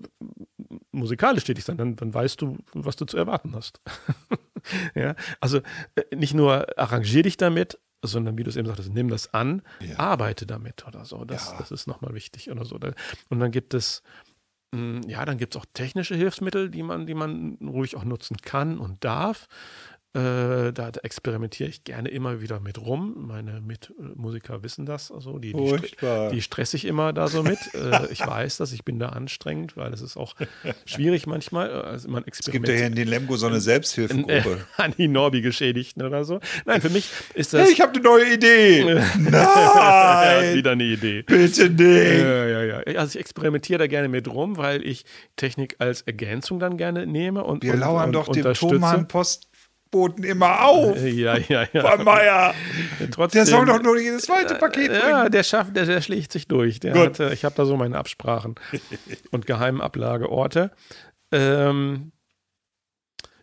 musikalisch 0.91 1.43
tätig 1.43 1.65
sein, 1.65 1.77
dann, 1.77 1.95
dann 1.97 2.13
weißt 2.13 2.41
du, 2.41 2.57
was 2.73 2.95
du 2.95 3.05
zu 3.05 3.17
erwarten 3.17 3.53
hast. 3.55 3.79
ja, 4.95 5.13
also 5.39 5.59
äh, 5.93 6.15
nicht 6.15 6.33
nur 6.33 6.79
arrangier 6.79 7.21
dich 7.21 7.37
damit, 7.37 7.77
sondern 8.03 8.37
wie 8.37 8.43
du 8.43 8.49
es 8.49 8.55
eben 8.55 8.67
sagtest, 8.67 8.93
nimm 8.93 9.09
das 9.09 9.33
an, 9.33 9.61
ja. 9.79 9.97
arbeite 9.97 10.45
damit 10.45 10.85
oder 10.87 11.05
so. 11.05 11.25
Das, 11.25 11.51
ja. 11.51 11.57
das 11.57 11.71
ist 11.71 11.87
nochmal 11.87 12.13
wichtig 12.13 12.51
oder 12.51 12.65
so. 12.65 12.79
Und 13.29 13.39
dann 13.39 13.51
gibt 13.51 13.73
es, 13.73 14.03
hm, 14.73 15.01
ja, 15.07 15.25
dann 15.25 15.37
gibt 15.37 15.55
es 15.55 15.61
auch 15.61 15.65
technische 15.73 16.15
Hilfsmittel, 16.15 16.69
die 16.69 16.83
man, 16.83 17.07
die 17.07 17.15
man 17.15 17.57
ruhig 17.61 17.95
auch 17.95 18.03
nutzen 18.03 18.37
kann 18.37 18.77
und 18.77 19.03
darf. 19.03 19.47
Äh, 20.17 20.73
da, 20.73 20.89
experimentiere 21.03 21.69
ich 21.69 21.83
gerne 21.83 22.09
immer 22.09 22.41
wieder 22.41 22.59
mit 22.59 22.79
rum. 22.79 23.27
Meine 23.27 23.61
Mitmusiker 23.61 24.63
wissen 24.63 24.87
das. 24.87 25.11
Also 25.11 25.37
die, 25.37 25.53
die, 25.53 25.77
st 25.77 25.95
die 26.31 26.41
stresse 26.41 26.75
ich 26.75 26.85
immer 26.85 27.13
da 27.13 27.27
so 27.27 27.43
mit. 27.43 27.59
äh, 27.75 28.07
ich 28.11 28.25
weiß 28.25 28.57
das, 28.57 28.71
ich 28.71 28.83
bin 28.83 28.97
da 28.97 29.09
anstrengend, 29.09 29.77
weil 29.77 29.93
es 29.93 30.01
ist 30.01 30.17
auch 30.17 30.33
schwierig 30.85 31.27
manchmal. 31.27 31.69
Also 31.69 32.09
man 32.09 32.23
es 32.25 32.39
gibt 32.39 32.67
ja 32.67 32.73
hier 32.73 32.87
in 32.87 32.95
den 32.95 33.07
Lemgo 33.07 33.37
so 33.37 33.45
eine 33.45 33.61
Selbsthilfegruppe. 33.61 34.37
Äh, 34.77 34.81
an 34.81 34.93
die 34.97 35.07
Norbi-Geschädigten 35.07 36.03
oder 36.03 36.23
so. 36.23 36.39
Nein, 36.65 36.81
für 36.81 36.89
mich 36.89 37.09
ist 37.33 37.53
das. 37.53 37.65
Hey, 37.65 37.73
ich 37.73 37.81
habe 37.81 37.93
eine 37.93 38.01
neue 38.01 38.33
Idee. 38.33 38.83
Nein! 39.17 40.55
wieder 40.55 40.71
eine 40.71 40.83
Idee. 40.83 41.23
Bitte 41.23 41.69
nicht. 41.69 41.79
Ja, 41.79 42.45
ja, 42.45 42.63
ja. 42.63 42.99
Also 42.99 43.17
ich 43.17 43.19
experimentiere 43.19 43.79
da 43.79 43.87
gerne 43.87 44.07
mit 44.07 44.27
rum, 44.27 44.57
weil 44.57 44.85
ich 44.85 45.05
Technik 45.35 45.75
als 45.79 46.01
Ergänzung 46.01 46.59
dann 46.59 46.77
gerne 46.77 47.05
nehme 47.05 47.43
und 47.43 47.63
Wir 47.63 47.73
und, 47.73 47.79
lauern 47.79 48.05
und, 48.07 48.13
doch 48.13 48.31
dem 48.31 48.53
Thomann 48.53 49.07
Post 49.07 49.46
Boten 49.91 50.23
immer 50.23 50.65
auf. 50.65 50.97
Ja, 51.03 51.37
ja, 51.37 51.65
ja. 51.71 51.91
Von 51.91 52.03
Meier. 52.03 52.53
Trotzdem, 53.11 53.39
der 53.39 53.45
soll 53.45 53.65
doch 53.65 53.81
nur 53.81 53.99
jedes 53.99 54.23
zweite 54.23 54.55
Paket 54.55 54.89
bringen. 54.89 55.09
Ja, 55.09 55.29
der 55.29 55.43
schafft, 55.43 55.75
der, 55.75 55.85
der 55.85 56.01
schlägt 56.01 56.31
sich 56.31 56.47
durch. 56.47 56.79
Der 56.79 56.93
Hat, 56.93 57.19
ich 57.19 57.45
habe 57.45 57.55
da 57.55 57.65
so 57.65 57.77
meine 57.77 57.97
Absprachen 57.97 58.55
und 59.31 59.45
geheimen 59.45 59.81
Ablageorte. 59.81 60.71
Ähm, 61.31 62.11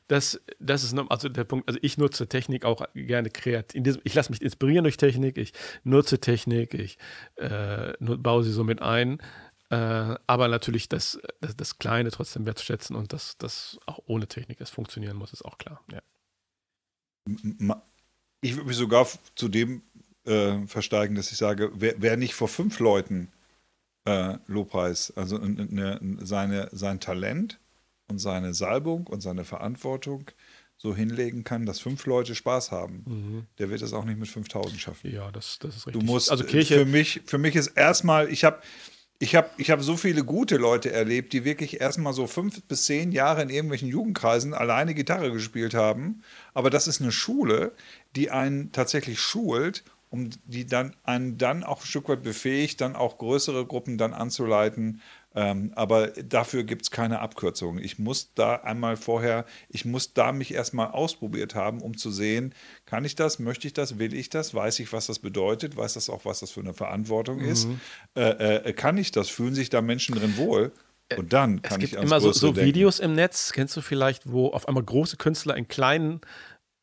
das, 0.09 0.41
das 0.59 0.85
ist 0.85 0.97
also 1.09 1.29
der 1.29 1.45
Punkt. 1.45 1.67
Also 1.67 1.79
ich 1.83 1.97
nutze 1.97 2.29
Technik 2.29 2.65
auch 2.65 2.85
gerne 2.95 3.31
kreativ. 3.31 3.99
Ich 4.05 4.15
lasse 4.15 4.33
mich 4.33 4.43
inspirieren 4.43 4.85
durch 4.85 4.99
Technik. 4.99 5.39
Ich 5.39 5.53
nutze 5.83 6.19
Technik. 6.19 6.75
Ich 6.75 6.99
äh, 7.37 7.95
baue 8.01 8.45
sie 8.45 8.53
so 8.53 8.65
mit 8.65 8.83
ein. 8.83 9.19
Äh, 9.71 10.17
aber 10.27 10.49
natürlich 10.49 10.91
das, 10.91 11.19
das, 11.41 11.57
das, 11.57 11.79
Kleine 11.79 12.11
trotzdem 12.11 12.45
wertzuschätzen 12.45 12.95
und 12.95 13.15
dass 13.15 13.39
das 13.39 13.79
auch 13.87 13.99
ohne 14.05 14.27
Technik 14.27 14.61
es 14.61 14.69
funktionieren 14.69 15.17
muss, 15.17 15.33
ist 15.33 15.45
auch 15.45 15.57
klar. 15.57 15.83
Ja 15.91 16.01
ich 18.41 18.55
würde 18.57 18.69
mich 18.69 18.77
sogar 18.77 19.09
zu 19.35 19.49
dem 19.49 19.83
äh, 20.25 20.67
versteigen, 20.67 21.15
dass 21.15 21.33
ich 21.33 21.39
sage, 21.39 21.71
wer, 21.75 21.95
wer 21.99 22.17
nicht 22.17 22.35
vor 22.35 22.49
fünf 22.49 22.79
Leuten 22.79 23.29
äh, 24.05 24.37
Lobpreis, 24.47 25.13
also 25.17 25.39
ne, 25.39 25.99
seine, 26.21 26.69
sein 26.73 27.01
Talent 27.01 27.59
und 28.09 28.19
seine 28.19 28.55
Salbung 28.55 29.07
und 29.07 29.23
seine 29.23 29.45
Verantwortung 29.45 30.31
so 30.77 30.95
hinlegen 30.95 31.45
kann, 31.45 31.65
dass 31.67 31.81
fünf 31.81 32.05
Leute 32.05 32.35
Spaß 32.35 32.71
haben, 32.71 33.05
mhm. 33.07 33.47
der 33.59 33.71
wird 33.71 33.81
es 33.81 33.93
auch 33.93 34.05
nicht 34.05 34.19
mit 34.19 34.29
5000 34.29 34.79
schaffen. 34.81 35.13
Ja, 35.13 35.31
das, 35.31 35.59
das 35.59 35.77
ist 35.77 35.87
richtig. 35.87 36.01
Du 36.01 36.07
musst, 36.07 36.31
also 36.31 36.45
Kirche. 36.45 36.81
Für 36.81 36.85
mich, 36.85 37.23
für 37.25 37.39
mich 37.39 37.57
ist 37.57 37.69
erstmal, 37.69 38.31
ich 38.31 38.45
habe 38.45 38.61
ich 39.25 39.35
habe 39.35 39.49
ich 39.57 39.71
hab 39.71 39.81
so 39.81 39.97
viele 39.97 40.23
gute 40.23 40.59
Leute 40.59 40.93
erlebt, 40.93 41.33
die 41.33 41.47
wirklich 41.47 41.81
erstmal 41.81 42.13
so 42.13 42.27
fünf 42.27 42.63
bis 42.65 42.85
zehn 42.85 43.11
Jahre 43.11 43.41
in 43.41 43.49
irgendwelchen 43.49 43.89
Jugendkreisen 43.89 44.53
alleine 44.53 44.93
Gitarre 44.93 45.33
gespielt 45.33 45.73
haben. 45.73 46.23
Aber 46.53 46.69
das 46.69 46.87
ist 46.87 47.01
eine 47.01 47.11
Schule, 47.11 47.73
die 48.17 48.31
einen 48.31 48.71
tatsächlich 48.73 49.19
schult, 49.19 49.83
um 50.11 50.29
die 50.45 50.67
dann 50.67 50.95
einen 51.05 51.39
dann 51.39 51.65
auch 51.65 51.81
ein 51.81 51.87
Stück 51.87 52.11
weit 52.11 52.23
befähigt, 52.23 52.83
dann 52.83 52.97
auch 52.97 53.17
größere 53.17 53.65
Gruppen 53.65 53.97
dann 53.97 54.13
anzuleiten 54.13 55.01
Ähm, 55.37 55.73
aber 55.75 56.09
dafür 56.09 56.63
gibt 56.63 56.83
es 56.83 56.91
keine 56.91 57.21
Abkürzung. 57.21 57.79
Ich 57.79 57.99
muss 57.99 58.33
da 58.35 58.57
einmal 58.57 58.97
vorher, 58.97 59.45
ich 59.69 59.85
muss 59.85 60.15
da 60.15 60.33
mich 60.33 60.55
erstmal 60.55 60.93
ausprobiert 60.93 61.55
haben, 61.55 61.81
um 61.81 61.97
zu 61.97 62.11
sehen, 62.11 62.55
kann 62.87 63.05
ich 63.05 63.17
das, 63.17 63.41
möchte 63.41 63.67
ich 63.67 63.73
das, 63.73 63.99
will 63.99 64.15
ich 64.15 64.31
das, 64.31 64.55
weiß 64.55 64.79
ich, 64.79 64.93
was 64.93 65.07
das 65.07 65.19
bedeutet, 65.19 65.77
weiß 65.77 65.95
das 65.95 66.09
auch, 66.09 66.25
was 66.25 66.41
das 66.41 66.53
für 66.53 66.61
eine 66.61 66.75
Verantwortung 66.75 67.39
mhm. 67.39 67.49
ist, 67.49 67.69
äh, 68.17 68.69
äh, 68.69 68.73
kann 68.73 68.97
ich 68.97 69.11
das, 69.11 69.29
fühlen 69.29 69.55
sich 69.55 69.71
da 69.71 69.83
Menschen 69.83 70.15
drin 70.15 70.37
wohl? 70.37 70.73
Und 71.17 71.33
dann 71.33 71.61
kann 71.63 71.81
es 71.83 71.91
gibt 71.91 72.03
ich 72.03 72.07
immer 72.07 72.21
so, 72.21 72.33
so 72.33 72.57
Videos 72.57 72.99
im 72.99 73.15
Netz, 73.15 73.53
kennst 73.53 73.77
du 73.77 73.83
vielleicht, 73.83 74.31
wo 74.31 74.49
auf 74.49 74.69
einmal 74.69 74.83
große 74.83 75.17
Künstler 75.17 75.57
in 75.57 75.69
kleinen 75.69 76.21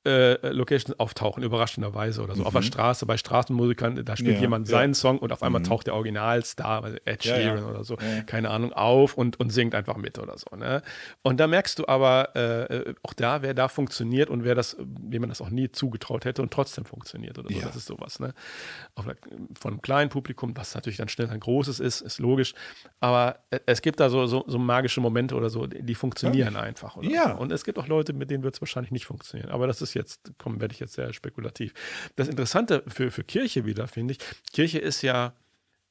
äh, 0.06 0.50
Locations 0.50 1.00
auftauchen, 1.00 1.44
überraschenderweise 1.44 2.22
oder 2.22 2.36
so. 2.36 2.42
Mhm. 2.42 2.48
Auf 2.48 2.54
der 2.54 2.62
Straße, 2.64 3.06
bei 3.06 3.18
Straßenmusikern, 3.18 4.04
da 4.04 4.16
spielt 4.18 4.36
ja, 4.36 4.42
jemand 4.42 4.68
ja. 4.68 4.72
seinen 4.72 4.94
Song 4.94 5.20
und 5.20 5.32
auf 5.32 5.44
einmal 5.44 5.62
mhm. 5.62 5.66
taucht 5.66 5.88
der 5.88 5.94
Originalstar, 5.94 6.84
also 6.84 6.98
Ed 7.06 7.24
Sheeran 7.24 7.58
ja, 7.60 7.66
oder 7.68 7.84
so, 7.84 7.98
keine 8.26 8.50
Ahnung, 8.50 8.74
auf 8.74 9.16
und, 9.16 9.40
und 9.40 9.52
singt 9.52 9.76
einfach 9.76 9.98
mit 9.98 10.18
oder 10.18 10.38
so. 10.38 10.56
Ne? 10.56 10.82
Und 11.22 11.40
da 11.40 11.48
merkst 11.48 11.78
du 11.78 11.88
aber 11.88 12.36
äh, 12.36 12.94
auch 13.04 13.14
da, 13.14 13.42
wer 13.42 13.54
da 13.54 13.68
funktioniert 13.68 14.30
und 14.30 14.44
wer 14.44 14.56
das, 14.56 14.76
wem 14.80 15.22
man 15.22 15.30
das 15.30 15.42
auch 15.42 15.50
nie 15.50 15.72
zugetraut 15.72 16.26
hätte 16.26 16.42
und 16.42 16.52
trotzdem 16.52 16.86
funktioniert 16.86 17.38
oder 17.38 17.54
so. 17.54 17.60
Das 17.62 17.76
ist 17.76 17.86
sowas. 17.86 18.20
Ne? 18.20 18.34
Einer, 18.96 19.16
von 19.60 19.74
einem 19.74 19.82
kleinen 19.82 20.10
Publikum, 20.10 20.56
was 20.56 20.74
natürlich 20.74 20.98
dann 20.98 21.10
schnell 21.10 21.30
ein 21.30 21.40
großes 21.40 21.80
ist, 21.80 22.02
ist 22.02 22.20
logisch. 22.20 22.54
Aber 23.00 23.40
äh, 23.52 23.60
es 23.66 23.82
gibt 23.82 24.00
da 24.00 24.10
so, 24.10 24.26
so, 24.26 24.44
so 24.48 24.58
magische 24.58 25.02
Momente 25.02 25.36
oder 25.36 25.50
so, 25.50 25.68
die, 25.68 25.84
die 25.84 25.96
funktionieren 25.96 26.56
einfach. 26.56 26.98
ja. 27.02 27.36
So. 27.36 27.42
Und 27.42 27.52
es 27.52 27.64
gibt 27.64 27.78
auch 27.78 27.88
Leute, 27.88 28.14
mit 28.14 28.32
denen 28.32 28.44
wird 28.44 28.56
es 28.56 28.62
wahrscheinlich 28.62 28.92
nicht 28.92 29.06
funktionieren. 29.06 29.52
Aber 29.52 29.68
das 29.68 29.82
ist 29.82 29.91
ist 29.92 29.94
jetzt, 29.96 30.34
komm, 30.38 30.60
werde 30.62 30.74
ich 30.74 30.80
jetzt 30.80 30.94
sehr 30.94 31.14
spekulativ. 31.14 31.74
Das 32.16 32.28
Interessante 32.28 32.84
für, 32.88 33.12
für 33.12 33.24
Kirche 33.24 33.66
wieder, 33.66 33.88
finde 33.88 34.14
ich, 34.14 34.20
Kirche 34.52 34.80
ist 34.80 35.02
ja 35.02 35.36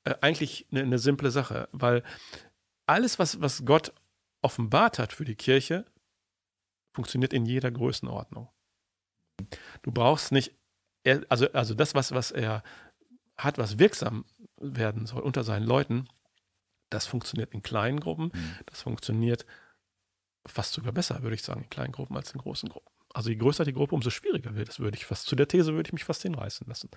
äh, 0.04 0.14
eigentlich 0.21 0.66
eine, 0.71 0.83
eine 0.83 0.99
simple 0.99 1.30
Sache, 1.30 1.69
weil 1.73 2.02
alles, 2.87 3.19
was, 3.19 3.40
was 3.40 3.64
Gott 3.64 3.92
offenbart 4.42 4.99
hat 4.99 5.12
für 5.12 5.25
die 5.25 5.37
Kirche, 5.37 5.85
funktioniert 6.92 7.33
in 7.33 7.47
jeder 7.47 7.71
Größenordnung. 7.71 8.49
Du 9.83 9.92
brauchst 9.92 10.33
nicht, 10.33 10.54
also, 11.28 11.50
also 11.52 11.75
das, 11.75 11.95
was, 11.95 12.12
was 12.12 12.30
er 12.30 12.62
hat, 13.37 13.59
was 13.59 13.78
wirksam 13.78 14.25
werden 14.57 15.07
soll 15.07 15.23
unter 15.23 15.45
seinen 15.45 15.66
Leuten, 15.66 16.09
das 16.90 17.07
funktioniert 17.07 17.54
in 17.54 17.62
kleinen 17.62 18.00
Gruppen, 18.00 18.33
mhm. 18.35 18.57
das 18.66 18.83
funktioniert 18.83 19.47
fast 20.47 20.73
sogar 20.73 20.92
besser, 20.92 21.23
würde 21.23 21.35
ich 21.35 21.42
sagen, 21.42 21.62
in 21.62 21.71
kleinen 21.71 21.92
Gruppen 21.92 22.16
als 22.16 22.33
in 22.33 22.40
großen 22.40 22.69
Gruppen. 22.69 22.90
Also 23.12 23.30
je 23.30 23.36
größer 23.36 23.64
die 23.64 23.72
Gruppe, 23.72 23.94
umso 23.94 24.10
schwieriger 24.10 24.54
wird 24.54 24.68
es, 24.68 24.80
würde 24.80 24.96
ich 24.96 25.04
fast. 25.04 25.26
Zu 25.26 25.36
der 25.36 25.48
These 25.48 25.74
würde 25.74 25.88
ich 25.88 25.92
mich 25.92 26.04
fast 26.04 26.22
hinreißen 26.22 26.66
lassen. 26.68 26.90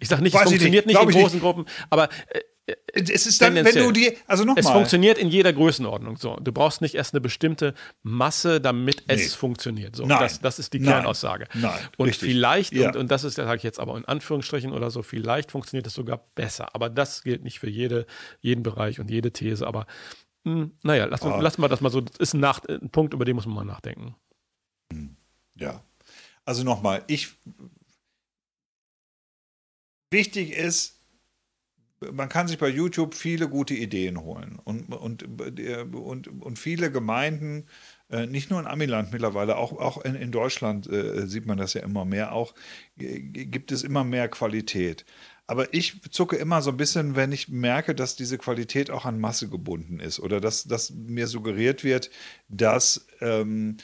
Ich 0.00 0.08
sage 0.08 0.22
nicht, 0.22 0.34
Weiß 0.34 0.44
es 0.44 0.48
funktioniert 0.48 0.86
nicht, 0.86 0.98
nicht 0.98 1.14
in 1.14 1.20
großen 1.20 1.36
nicht. 1.36 1.42
Gruppen, 1.42 1.66
aber 1.90 2.08
äh, 2.28 2.40
äh, 2.68 2.74
es 2.92 3.26
ist 3.26 3.40
dann, 3.40 3.54
wenn 3.54 3.74
du 3.74 3.92
die, 3.92 4.16
also 4.26 4.44
nochmal. 4.44 4.62
Es 4.62 4.70
funktioniert 4.70 5.18
in 5.18 5.28
jeder 5.28 5.52
Größenordnung. 5.52 6.16
So, 6.16 6.36
du 6.36 6.52
brauchst 6.52 6.80
nicht 6.80 6.94
erst 6.94 7.14
eine 7.14 7.20
bestimmte 7.20 7.74
Masse, 8.02 8.60
damit 8.60 9.04
nee. 9.08 9.14
es 9.14 9.34
funktioniert. 9.34 9.96
So, 9.96 10.06
Nein. 10.06 10.20
Das, 10.20 10.40
das 10.40 10.58
ist 10.58 10.72
die 10.72 10.80
Kernaussage. 10.80 11.46
Nein. 11.54 11.78
Und 11.96 12.08
Richtig. 12.08 12.28
vielleicht, 12.28 12.74
ja. 12.74 12.88
und, 12.88 12.96
und 12.96 13.10
das 13.10 13.24
ist, 13.24 13.34
sage 13.34 13.56
ich 13.56 13.62
jetzt 13.62 13.80
aber 13.80 13.96
in 13.96 14.04
Anführungsstrichen 14.04 14.72
oder 14.72 14.90
so, 14.90 15.02
vielleicht 15.02 15.50
funktioniert 15.50 15.86
es 15.86 15.94
sogar 15.94 16.20
besser. 16.34 16.74
Aber 16.74 16.90
das 16.90 17.22
gilt 17.22 17.42
nicht 17.42 17.58
für 17.58 17.70
jede, 17.70 18.06
jeden 18.40 18.62
Bereich 18.62 19.00
und 19.00 19.10
jede 19.10 19.32
These. 19.32 19.66
Aber 19.66 19.86
mh, 20.44 20.52
hm, 20.54 20.72
naja, 20.82 21.06
lassen, 21.06 21.32
ah. 21.32 21.40
lassen 21.40 21.62
wir 21.62 21.68
das 21.68 21.80
mal 21.80 21.90
so. 21.90 22.00
Das 22.00 22.16
ist 22.18 22.34
ein, 22.34 22.40
Nach 22.40 22.60
ein 22.68 22.90
Punkt, 22.90 23.14
über 23.14 23.24
den 23.24 23.36
muss 23.36 23.46
man 23.46 23.54
mal 23.54 23.64
nachdenken. 23.64 24.14
Ja. 25.58 25.82
Also 26.44 26.64
nochmal, 26.64 27.04
ich. 27.06 27.34
Wichtig 30.10 30.52
ist, 30.52 30.98
man 32.00 32.28
kann 32.28 32.48
sich 32.48 32.58
bei 32.58 32.68
YouTube 32.68 33.14
viele 33.14 33.48
gute 33.48 33.74
Ideen 33.74 34.22
holen. 34.22 34.58
Und, 34.64 34.92
und, 34.92 35.40
und, 35.42 36.28
und 36.28 36.58
viele 36.58 36.90
Gemeinden, 36.90 37.66
äh, 38.10 38.26
nicht 38.26 38.50
nur 38.50 38.60
in 38.60 38.66
Amiland 38.66 39.12
mittlerweile, 39.12 39.56
auch, 39.56 39.72
auch 39.72 40.02
in, 40.04 40.14
in 40.14 40.32
Deutschland 40.32 40.86
äh, 40.88 41.26
sieht 41.26 41.46
man 41.46 41.58
das 41.58 41.74
ja 41.74 41.82
immer 41.82 42.04
mehr, 42.04 42.32
auch 42.32 42.54
gibt 42.96 43.72
es 43.72 43.82
immer 43.82 44.04
mehr 44.04 44.28
Qualität. 44.28 45.04
Aber 45.46 45.72
ich 45.72 46.02
zucke 46.10 46.36
immer 46.36 46.60
so 46.60 46.70
ein 46.70 46.76
bisschen, 46.76 47.16
wenn 47.16 47.32
ich 47.32 47.48
merke, 47.48 47.94
dass 47.94 48.16
diese 48.16 48.36
Qualität 48.36 48.90
auch 48.90 49.06
an 49.06 49.18
Masse 49.18 49.48
gebunden 49.48 49.98
ist 49.98 50.20
oder 50.20 50.40
dass, 50.40 50.64
dass 50.64 50.90
mir 50.90 51.26
suggeriert 51.26 51.84
wird, 51.84 52.10
dass 52.48 53.06
ähm, 53.20 53.78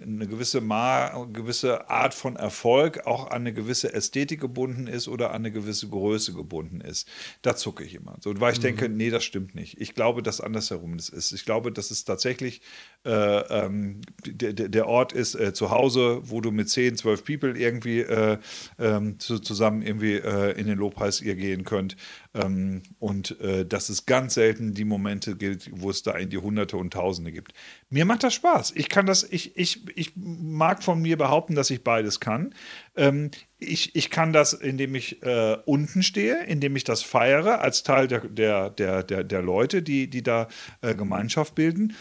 eine 0.00 0.26
gewisse, 0.26 0.60
Ma 0.60 1.24
gewisse 1.32 1.88
Art 1.88 2.14
von 2.14 2.36
Erfolg 2.36 3.06
auch 3.06 3.26
an 3.26 3.42
eine 3.42 3.52
gewisse 3.52 3.92
Ästhetik 3.92 4.40
gebunden 4.40 4.86
ist 4.86 5.08
oder 5.08 5.30
an 5.30 5.36
eine 5.36 5.52
gewisse 5.52 5.88
Größe 5.88 6.34
gebunden 6.34 6.80
ist. 6.80 7.08
Da 7.42 7.56
zucke 7.56 7.84
ich 7.84 7.94
immer. 7.94 8.16
So, 8.20 8.38
weil 8.40 8.52
ich 8.52 8.58
mhm. 8.58 8.64
denke, 8.64 8.88
nee, 8.88 9.10
das 9.10 9.24
stimmt 9.24 9.54
nicht. 9.54 9.80
Ich 9.80 9.94
glaube, 9.94 10.22
dass 10.22 10.40
andersherum 10.40 10.96
das 10.96 11.08
ist. 11.08 11.32
Ich 11.32 11.44
glaube, 11.44 11.72
dass 11.72 11.90
es 11.90 12.04
tatsächlich 12.04 12.60
äh, 13.04 13.10
ähm, 13.10 14.02
der, 14.26 14.86
Ort 14.86 15.14
ist 15.14 15.34
äh, 15.34 15.54
zu 15.54 15.70
Hause, 15.70 16.20
wo 16.24 16.42
du 16.42 16.50
mit 16.50 16.68
10, 16.68 16.96
12 16.96 17.24
People 17.24 17.58
irgendwie 17.58 18.00
äh, 18.00 18.36
ähm, 18.78 19.18
zu, 19.18 19.38
zusammen 19.38 19.80
irgendwie 19.80 20.16
äh, 20.16 20.58
in 20.58 20.66
den 20.66 20.76
Lobpreis 20.76 21.22
ihr 21.22 21.34
gehen 21.34 21.64
könnt. 21.64 21.96
Ähm, 22.34 22.82
und 22.98 23.40
äh, 23.40 23.64
dass 23.64 23.88
es 23.88 24.04
ganz 24.04 24.34
selten 24.34 24.74
die 24.74 24.84
Momente 24.84 25.36
gilt, 25.36 25.70
wo 25.72 25.88
es 25.88 26.02
da 26.02 26.12
in 26.12 26.28
die 26.28 26.36
Hunderte 26.36 26.76
und 26.76 26.92
Tausende 26.92 27.32
gibt. 27.32 27.54
Mir 27.88 28.04
macht 28.04 28.22
das 28.22 28.34
Spaß. 28.34 28.72
Ich 28.76 28.90
kann 28.90 29.06
das, 29.06 29.22
ich, 29.22 29.56
ich, 29.56 29.80
ich 29.96 30.12
mag 30.16 30.82
von 30.82 31.00
mir 31.00 31.16
behaupten, 31.16 31.54
dass 31.54 31.70
ich 31.70 31.82
beides 31.82 32.20
kann. 32.20 32.54
Ähm, 32.96 33.30
ich, 33.58 33.96
ich 33.96 34.10
kann 34.10 34.34
das, 34.34 34.52
indem 34.52 34.94
ich 34.94 35.22
äh, 35.22 35.56
unten 35.64 36.02
stehe, 36.02 36.44
indem 36.44 36.76
ich 36.76 36.84
das 36.84 37.02
feiere 37.02 37.62
als 37.62 37.82
Teil 37.82 38.08
der, 38.08 38.20
der, 38.20 38.68
der, 38.68 39.02
der, 39.02 39.24
der 39.24 39.42
Leute, 39.42 39.82
die, 39.82 40.08
die 40.10 40.22
da 40.22 40.48
äh, 40.82 40.94
Gemeinschaft 40.94 41.54
bilden. 41.54 41.94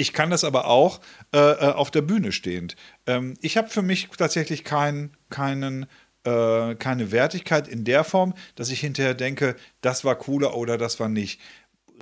Ich 0.00 0.14
kann 0.14 0.30
das 0.30 0.44
aber 0.44 0.66
auch 0.66 1.00
äh, 1.34 1.38
äh 1.38 1.72
auf 1.72 1.90
der 1.90 2.00
Bühne 2.00 2.32
stehend. 2.32 2.74
Ähm, 3.06 3.34
ich 3.42 3.58
habe 3.58 3.68
für 3.68 3.82
mich 3.82 4.08
tatsächlich 4.16 4.64
kein, 4.64 5.10
keinen 5.28 5.86
äh, 6.24 6.74
keine 6.74 7.12
Wertigkeit 7.12 7.68
in 7.68 7.84
der 7.84 8.02
Form, 8.04 8.34
dass 8.54 8.70
ich 8.70 8.80
hinterher 8.80 9.14
denke, 9.14 9.56
das 9.82 10.04
war 10.04 10.16
cooler 10.16 10.56
oder 10.56 10.78
das 10.78 11.00
war 11.00 11.08
nicht 11.08 11.38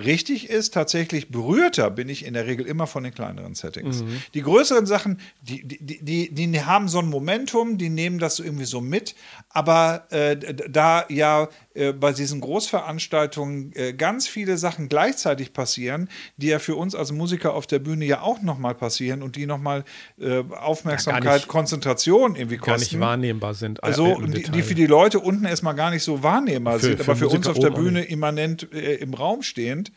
richtig 0.03 0.49
ist, 0.49 0.73
tatsächlich 0.73 1.29
berührter 1.29 1.91
bin 1.91 2.09
ich 2.09 2.25
in 2.25 2.33
der 2.33 2.47
Regel 2.47 2.65
immer 2.65 2.87
von 2.87 3.03
den 3.03 3.13
kleineren 3.13 3.55
Settings. 3.55 4.01
Mhm. 4.03 4.21
Die 4.33 4.41
größeren 4.41 4.85
Sachen, 4.85 5.19
die, 5.41 5.67
die, 5.67 5.99
die, 6.01 6.33
die, 6.33 6.61
haben 6.61 6.87
so 6.87 6.99
ein 6.99 7.09
Momentum, 7.09 7.77
die 7.77 7.89
nehmen 7.89 8.19
das 8.19 8.39
irgendwie 8.39 8.65
so 8.65 8.81
mit, 8.81 9.15
aber 9.49 10.07
äh, 10.11 10.37
da 10.37 11.05
ja 11.09 11.49
äh, 11.79 11.93
bei 11.93 12.11
diesen 12.11 12.41
Großveranstaltungen 12.41 13.71
äh, 13.75 13.93
ganz 13.93 14.27
viele 14.27 14.57
Sachen 14.57 14.89
gleichzeitig 14.89 15.53
passieren, 15.53 16.09
die 16.37 16.47
ja 16.47 16.59
für 16.59 16.75
uns 16.75 16.93
als 16.93 17.11
Musiker 17.11 17.53
auf 17.53 17.67
der 17.67 17.79
Bühne 17.79 18.05
ja 18.05 18.21
auch 18.21 18.41
nochmal 18.41 18.75
passieren 18.75 19.23
und 19.23 19.35
die 19.35 19.45
nochmal 19.45 19.85
äh, 20.19 20.43
Aufmerksamkeit, 20.49 21.23
ja, 21.23 21.33
nicht, 21.35 21.47
Konzentration 21.47 22.35
irgendwie 22.35 22.57
kosten. 22.57 22.71
Gar 22.71 22.77
nicht 22.79 22.99
wahrnehmbar 22.99 23.53
sind. 23.53 23.83
Also 23.83 24.19
die, 24.21 24.43
die, 24.43 24.61
für 24.61 24.75
die 24.75 24.87
Leute 24.87 25.19
unten 25.19 25.45
erstmal 25.45 25.75
gar 25.75 25.91
nicht 25.91 26.03
so 26.03 26.21
wahrnehmbar 26.21 26.79
für, 26.79 26.85
sind, 26.87 27.01
aber 27.01 27.15
für, 27.15 27.29
für 27.29 27.35
uns 27.35 27.47
auf 27.47 27.59
der 27.59 27.71
Bühne 27.71 28.03
immanent 28.03 28.71
äh, 28.73 28.95
im 28.95 29.13
Raum 29.13 29.41
stehend 29.41 29.91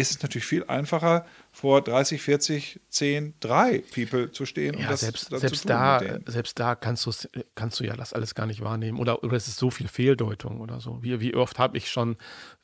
ist 0.00 0.10
es 0.10 0.22
natürlich 0.22 0.46
viel 0.46 0.64
einfacher, 0.64 1.26
vor 1.52 1.82
30, 1.82 2.22
40, 2.22 2.80
10, 2.88 3.34
3 3.40 3.82
People 3.94 4.32
zu 4.32 4.46
stehen 4.46 4.74
ja, 4.74 4.80
und 4.80 4.90
das, 4.90 5.00
selbst, 5.00 5.28
selbst 5.30 5.68
da, 5.68 6.00
selbst 6.26 6.58
da 6.58 6.74
kannst, 6.74 7.28
kannst 7.54 7.80
du 7.80 7.84
ja 7.84 7.96
das 7.96 8.12
alles 8.12 8.34
gar 8.34 8.46
nicht 8.46 8.62
wahrnehmen. 8.62 8.98
Oder, 8.98 9.22
oder 9.22 9.36
es 9.36 9.48
ist 9.48 9.58
so 9.58 9.70
viel 9.70 9.88
Fehldeutung 9.88 10.60
oder 10.60 10.80
so. 10.80 11.02
Wie, 11.02 11.20
wie 11.20 11.34
oft 11.34 11.58
habe 11.58 11.76
ich 11.76 11.90
schon 11.90 12.16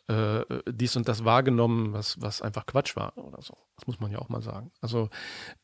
äh, 0.08 0.44
dies 0.68 0.96
und 0.96 1.08
das 1.08 1.24
wahrgenommen, 1.24 1.92
was, 1.92 2.20
was 2.20 2.40
einfach 2.40 2.64
Quatsch 2.66 2.96
war 2.96 3.16
oder 3.18 3.42
so. 3.42 3.56
Das 3.74 3.86
muss 3.86 4.00
man 4.00 4.10
ja 4.10 4.18
auch 4.18 4.28
mal 4.28 4.40
sagen. 4.40 4.70
Also 4.80 5.10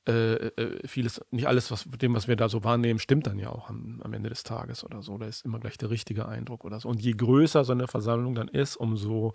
äh, 0.09 0.35
äh, 0.35 0.87
vieles, 0.87 1.21
nicht 1.31 1.47
alles, 1.47 1.71
was 1.71 1.85
dem, 1.85 2.15
was 2.15 2.29
wir 2.29 2.37
da 2.37 2.49
so 2.49 2.65
wahrnehmen, 2.65 2.99
stimmt 2.99 3.27
dann 3.27 3.39
ja 3.39 3.51
auch 3.51 3.71
am, 3.71 4.01
am 4.03 4.13
Ende 4.13 4.29
des 4.29 4.43
Tages 4.43 4.85
oder 4.85 5.01
so. 5.03 5.17
Da 5.17 5.27
ist 5.27 5.45
immer 5.45 5.61
gleich 5.61 5.79
der 5.79 5.91
richtige 5.91 6.27
Eindruck 6.27 6.65
oder 6.65 6.81
so. 6.81 6.89
Und 6.89 7.01
je 7.01 7.13
größer 7.13 7.65
so 7.65 7.73
eine 7.73 7.87
Versammlung 7.87 8.35
dann 8.35 8.49
ist, 8.49 8.77
umso 8.77 9.33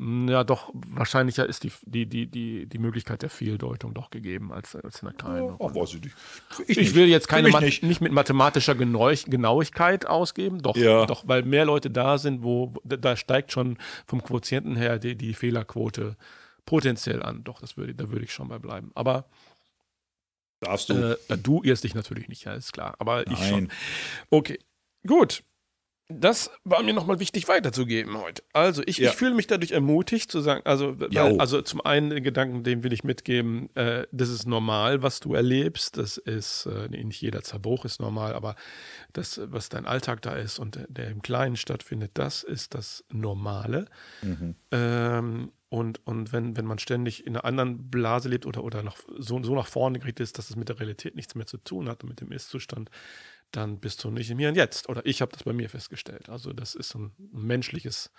ja, 0.00 0.44
doch, 0.44 0.70
wahrscheinlicher 0.72 1.46
ist 1.46 1.62
die, 1.62 1.72
die, 1.84 2.06
die, 2.06 2.26
die, 2.26 2.66
die 2.66 2.78
Möglichkeit 2.78 3.20
der 3.20 3.28
Fehldeutung 3.28 3.92
doch 3.92 4.08
gegeben 4.08 4.50
als, 4.50 4.74
als 4.74 5.02
in 5.02 5.08
der 5.08 5.14
kleinen. 5.14 5.54
Oh, 5.58 5.74
weiß 5.74 5.94
ich 5.94 6.02
nicht. 6.02 6.16
Ich, 6.68 6.78
ich 6.78 6.94
will 6.94 7.06
jetzt 7.06 7.28
keine 7.28 7.50
nicht. 7.50 7.82
nicht. 7.82 8.00
mit 8.00 8.12
mathematischer 8.12 8.74
Genauigkeit 8.74 10.06
ausgeben, 10.06 10.62
doch, 10.62 10.76
ja. 10.76 11.04
doch, 11.04 11.28
weil 11.28 11.42
mehr 11.42 11.66
Leute 11.66 11.90
da 11.90 12.16
sind, 12.16 12.42
wo 12.42 12.72
da 12.84 13.14
steigt 13.14 13.52
schon 13.52 13.76
vom 14.06 14.22
Quotienten 14.22 14.74
her 14.74 14.98
die, 14.98 15.16
die 15.16 15.34
Fehlerquote 15.34 16.16
potenziell 16.64 17.22
an. 17.22 17.44
Doch, 17.44 17.60
das 17.60 17.76
würde, 17.76 17.94
da 17.94 18.10
würde 18.10 18.24
ich 18.24 18.32
schon 18.32 18.48
bei 18.48 18.58
bleiben. 18.58 18.92
Aber 18.94 19.26
Darfst 20.60 20.90
du? 20.90 21.18
Äh, 21.28 21.38
du 21.38 21.62
irrst 21.62 21.84
dich 21.84 21.94
natürlich 21.94 22.28
nicht, 22.28 22.44
ja, 22.44 22.52
ist 22.52 22.72
klar. 22.72 22.94
Aber 22.98 23.24
Nein. 23.26 23.34
ich 23.34 23.48
schon. 23.48 23.68
Okay, 24.30 24.58
gut. 25.06 25.42
Das 26.10 26.50
war 26.64 26.82
mir 26.82 26.92
nochmal 26.92 27.20
wichtig 27.20 27.48
weiterzugeben 27.48 28.18
heute. 28.18 28.42
Also 28.52 28.82
ich, 28.84 28.98
ja. 28.98 29.10
ich 29.10 29.16
fühle 29.16 29.34
mich 29.34 29.46
dadurch 29.46 29.70
ermutigt 29.70 30.30
zu 30.30 30.40
sagen, 30.40 30.62
also, 30.64 30.98
weil, 30.98 31.40
also 31.40 31.62
zum 31.62 31.80
einen 31.80 32.10
den 32.10 32.24
Gedanken, 32.24 32.64
den 32.64 32.82
will 32.82 32.92
ich 32.92 33.04
mitgeben, 33.04 33.74
äh, 33.76 34.06
das 34.10 34.28
ist 34.28 34.46
normal, 34.46 35.02
was 35.02 35.20
du 35.20 35.34
erlebst. 35.34 35.96
Das 35.96 36.18
ist, 36.18 36.66
äh, 36.66 36.88
nicht 36.88 37.20
jeder 37.20 37.42
Zerbruch 37.42 37.84
ist 37.84 38.00
normal, 38.00 38.34
aber 38.34 38.56
das, 39.12 39.40
was 39.44 39.68
dein 39.68 39.86
Alltag 39.86 40.22
da 40.22 40.34
ist 40.34 40.58
und 40.58 40.80
der 40.88 41.08
im 41.08 41.22
Kleinen 41.22 41.56
stattfindet, 41.56 42.12
das 42.14 42.42
ist 42.42 42.74
das 42.74 43.04
Normale. 43.10 43.86
Mhm. 44.22 44.56
Ähm, 44.72 45.52
und, 45.70 46.04
und 46.04 46.32
wenn, 46.32 46.56
wenn 46.56 46.66
man 46.66 46.80
ständig 46.80 47.24
in 47.24 47.36
einer 47.36 47.44
anderen 47.44 47.90
Blase 47.90 48.28
lebt 48.28 48.44
oder, 48.44 48.64
oder 48.64 48.82
nach, 48.82 48.96
so, 49.16 49.40
so 49.40 49.54
nach 49.54 49.68
vorne 49.68 50.00
gerichtet 50.00 50.24
ist, 50.24 50.36
dass 50.36 50.50
es 50.50 50.56
mit 50.56 50.68
der 50.68 50.80
Realität 50.80 51.14
nichts 51.14 51.36
mehr 51.36 51.46
zu 51.46 51.58
tun 51.58 51.88
hat 51.88 52.02
und 52.02 52.08
mit 52.08 52.20
dem 52.20 52.32
Ist-Zustand, 52.32 52.90
dann 53.52 53.78
bist 53.78 54.02
du 54.02 54.10
nicht 54.10 54.30
im 54.30 54.38
Hier 54.40 54.48
und 54.48 54.56
Jetzt. 54.56 54.88
Oder 54.88 55.06
ich 55.06 55.22
habe 55.22 55.30
das 55.30 55.44
bei 55.44 55.52
mir 55.52 55.70
festgestellt. 55.70 56.28
Also 56.28 56.52
das 56.52 56.74
ist 56.74 56.96
ein 56.96 57.12
menschliches 57.32 58.10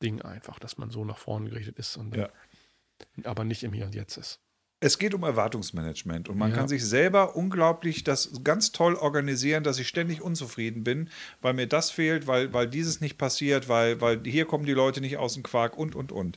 Ding 0.00 0.22
einfach, 0.22 0.60
dass 0.60 0.78
man 0.78 0.90
so 0.90 1.04
nach 1.04 1.18
vorne 1.18 1.50
gerichtet 1.50 1.76
ist 1.80 1.96
und 1.96 2.14
ja. 2.14 2.30
aber 3.24 3.42
nicht 3.42 3.64
im 3.64 3.72
Hier 3.72 3.86
und 3.86 3.96
Jetzt 3.96 4.16
ist. 4.16 4.40
Es 4.78 4.98
geht 4.98 5.14
um 5.14 5.22
Erwartungsmanagement 5.22 6.28
und 6.28 6.36
man 6.36 6.50
ja. 6.50 6.56
kann 6.56 6.66
sich 6.66 6.84
selber 6.84 7.36
unglaublich 7.36 8.02
das 8.02 8.42
ganz 8.42 8.72
toll 8.72 8.96
organisieren, 8.96 9.62
dass 9.62 9.78
ich 9.78 9.86
ständig 9.86 10.22
unzufrieden 10.22 10.82
bin, 10.82 11.08
weil 11.40 11.54
mir 11.54 11.68
das 11.68 11.92
fehlt, 11.92 12.26
weil, 12.26 12.52
weil 12.52 12.68
dieses 12.68 13.00
nicht 13.00 13.16
passiert, 13.16 13.68
weil, 13.68 14.00
weil 14.00 14.20
hier 14.24 14.44
kommen 14.44 14.66
die 14.66 14.72
Leute 14.72 15.00
nicht 15.00 15.18
aus 15.18 15.34
dem 15.34 15.44
Quark 15.44 15.76
und, 15.76 15.94
und, 15.94 16.10
und. 16.10 16.36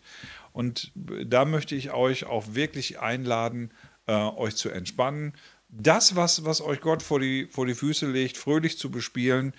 Und 0.55 0.93
da 0.95 1.43
möchte 1.43 1.75
ich 1.75 1.91
euch 1.91 2.23
auch 2.23 2.45
wirklich 2.53 2.99
einladen, 2.99 3.71
äh, 4.07 4.13
euch 4.13 4.55
zu 4.55 4.69
entspannen, 4.69 5.33
das, 5.67 6.15
was, 6.15 6.45
was 6.45 6.61
euch 6.61 6.79
Gott 6.79 7.03
vor 7.03 7.19
die, 7.19 7.47
vor 7.47 7.65
die 7.65 7.73
Füße 7.73 8.09
legt, 8.09 8.37
fröhlich 8.37 8.77
zu 8.77 8.89
bespielen. 8.89 9.53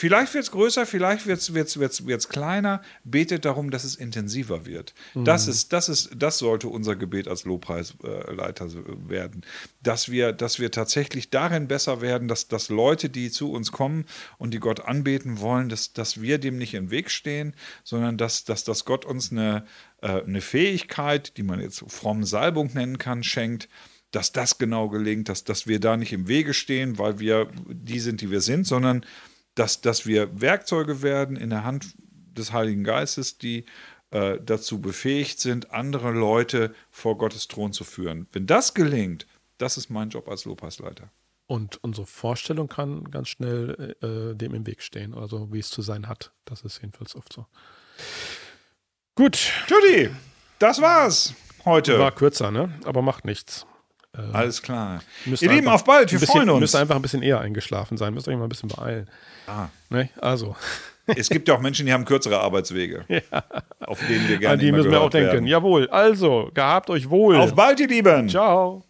Vielleicht 0.00 0.32
wird 0.32 0.44
es 0.44 0.52
größer, 0.52 0.86
vielleicht 0.86 1.26
wird 1.26 1.40
es 1.40 1.52
wird's, 1.54 1.76
wird's, 1.76 2.06
wird's 2.06 2.28
kleiner. 2.28 2.82
Betet 3.02 3.44
darum, 3.44 3.72
dass 3.72 3.82
es 3.82 3.96
intensiver 3.96 4.64
wird. 4.64 4.94
Mhm. 5.14 5.24
Das, 5.24 5.48
ist, 5.48 5.72
das, 5.72 5.88
ist, 5.88 6.10
das 6.16 6.38
sollte 6.38 6.68
unser 6.68 6.94
Gebet 6.94 7.26
als 7.26 7.44
Lobpreisleiter 7.44 8.68
werden. 9.08 9.44
Dass 9.82 10.08
wir, 10.08 10.32
dass 10.32 10.60
wir 10.60 10.70
tatsächlich 10.70 11.30
darin 11.30 11.66
besser 11.66 12.00
werden, 12.00 12.28
dass, 12.28 12.46
dass 12.46 12.68
Leute, 12.68 13.10
die 13.10 13.28
zu 13.32 13.50
uns 13.50 13.72
kommen 13.72 14.04
und 14.38 14.54
die 14.54 14.60
Gott 14.60 14.78
anbeten 14.80 15.40
wollen, 15.40 15.68
dass, 15.68 15.92
dass 15.94 16.22
wir 16.22 16.38
dem 16.38 16.58
nicht 16.58 16.74
im 16.74 16.92
Weg 16.92 17.10
stehen, 17.10 17.56
sondern 17.82 18.16
dass, 18.16 18.44
dass, 18.44 18.62
dass 18.62 18.84
Gott 18.84 19.04
uns 19.04 19.32
eine, 19.32 19.66
äh, 20.00 20.22
eine 20.22 20.42
Fähigkeit, 20.42 21.36
die 21.36 21.42
man 21.42 21.58
jetzt 21.58 21.82
fromm 21.88 22.22
Salbung 22.22 22.70
nennen 22.72 22.98
kann, 22.98 23.24
schenkt 23.24 23.68
dass 24.10 24.32
das 24.32 24.56
genau 24.56 24.88
gelingt, 24.88 25.28
dass, 25.28 25.44
dass 25.44 25.66
wir 25.66 25.80
da 25.80 25.98
nicht 25.98 26.14
im 26.14 26.28
Wege 26.28 26.54
stehen, 26.54 26.96
weil 26.96 27.18
wir 27.18 27.48
die 27.68 28.00
sind, 28.00 28.22
die 28.22 28.30
wir 28.30 28.40
sind, 28.40 28.66
sondern 28.66 29.04
dass, 29.58 29.80
dass 29.80 30.06
wir 30.06 30.40
Werkzeuge 30.40 31.02
werden 31.02 31.36
in 31.36 31.50
der 31.50 31.64
Hand 31.64 31.94
des 32.36 32.52
Heiligen 32.52 32.84
Geistes, 32.84 33.38
die 33.38 33.64
äh, 34.10 34.38
dazu 34.40 34.80
befähigt 34.80 35.40
sind, 35.40 35.72
andere 35.72 36.12
Leute 36.12 36.74
vor 36.90 37.18
Gottes 37.18 37.48
Thron 37.48 37.72
zu 37.72 37.84
führen. 37.84 38.28
Wenn 38.32 38.46
das 38.46 38.74
gelingt, 38.74 39.26
das 39.58 39.76
ist 39.76 39.90
mein 39.90 40.10
Job 40.10 40.28
als 40.28 40.44
Lobpreisleiter. 40.44 41.10
Und 41.46 41.82
unsere 41.82 42.06
Vorstellung 42.06 42.68
kann 42.68 43.10
ganz 43.10 43.28
schnell 43.28 43.96
äh, 44.02 44.36
dem 44.36 44.54
im 44.54 44.66
Weg 44.66 44.82
stehen, 44.82 45.14
also 45.14 45.52
wie 45.52 45.58
es 45.58 45.70
zu 45.70 45.82
sein 45.82 46.06
hat. 46.06 46.32
Das 46.44 46.62
ist 46.62 46.80
jedenfalls 46.80 47.16
oft 47.16 47.32
so. 47.32 47.46
Gut. 49.14 49.52
Judy, 49.66 50.10
das 50.58 50.80
war's 50.80 51.34
heute. 51.64 51.98
War 51.98 52.12
kürzer, 52.12 52.50
ne? 52.50 52.72
Aber 52.84 53.02
macht 53.02 53.24
nichts. 53.24 53.66
Äh, 54.18 54.36
Alles 54.36 54.60
klar. 54.62 55.00
Ihr 55.24 55.50
Lieben, 55.50 55.68
auf 55.68 55.84
bald, 55.84 56.10
wir 56.10 56.18
bisschen, 56.18 56.34
freuen 56.34 56.50
uns. 56.50 56.60
Müsst 56.60 56.76
einfach 56.76 56.96
ein 56.96 57.02
bisschen 57.02 57.22
eher 57.22 57.40
eingeschlafen 57.40 57.96
sein, 57.96 58.14
müsst 58.14 58.28
euch 58.28 58.36
mal 58.36 58.44
ein 58.44 58.48
bisschen 58.48 58.68
beeilen. 58.68 59.08
Ah. 59.46 59.68
Ne? 59.90 60.10
Also. 60.20 60.56
Es 61.06 61.30
gibt 61.30 61.48
ja 61.48 61.54
auch 61.54 61.60
Menschen, 61.60 61.86
die 61.86 61.92
haben 61.92 62.04
kürzere 62.04 62.38
Arbeitswege, 62.38 63.04
ja. 63.08 63.22
auf 63.80 63.98
denen 64.06 64.28
wir 64.28 64.36
gerne 64.36 64.54
An 64.54 64.60
die 64.60 64.72
müssen 64.72 64.90
wir 64.90 65.00
auch 65.00 65.08
denken. 65.08 65.32
Werden. 65.32 65.46
Jawohl. 65.46 65.88
Also, 65.88 66.50
gehabt 66.52 66.90
euch 66.90 67.08
wohl. 67.08 67.36
Auf 67.36 67.54
bald, 67.54 67.80
ihr 67.80 67.88
Lieben. 67.88 68.28
Ciao. 68.28 68.84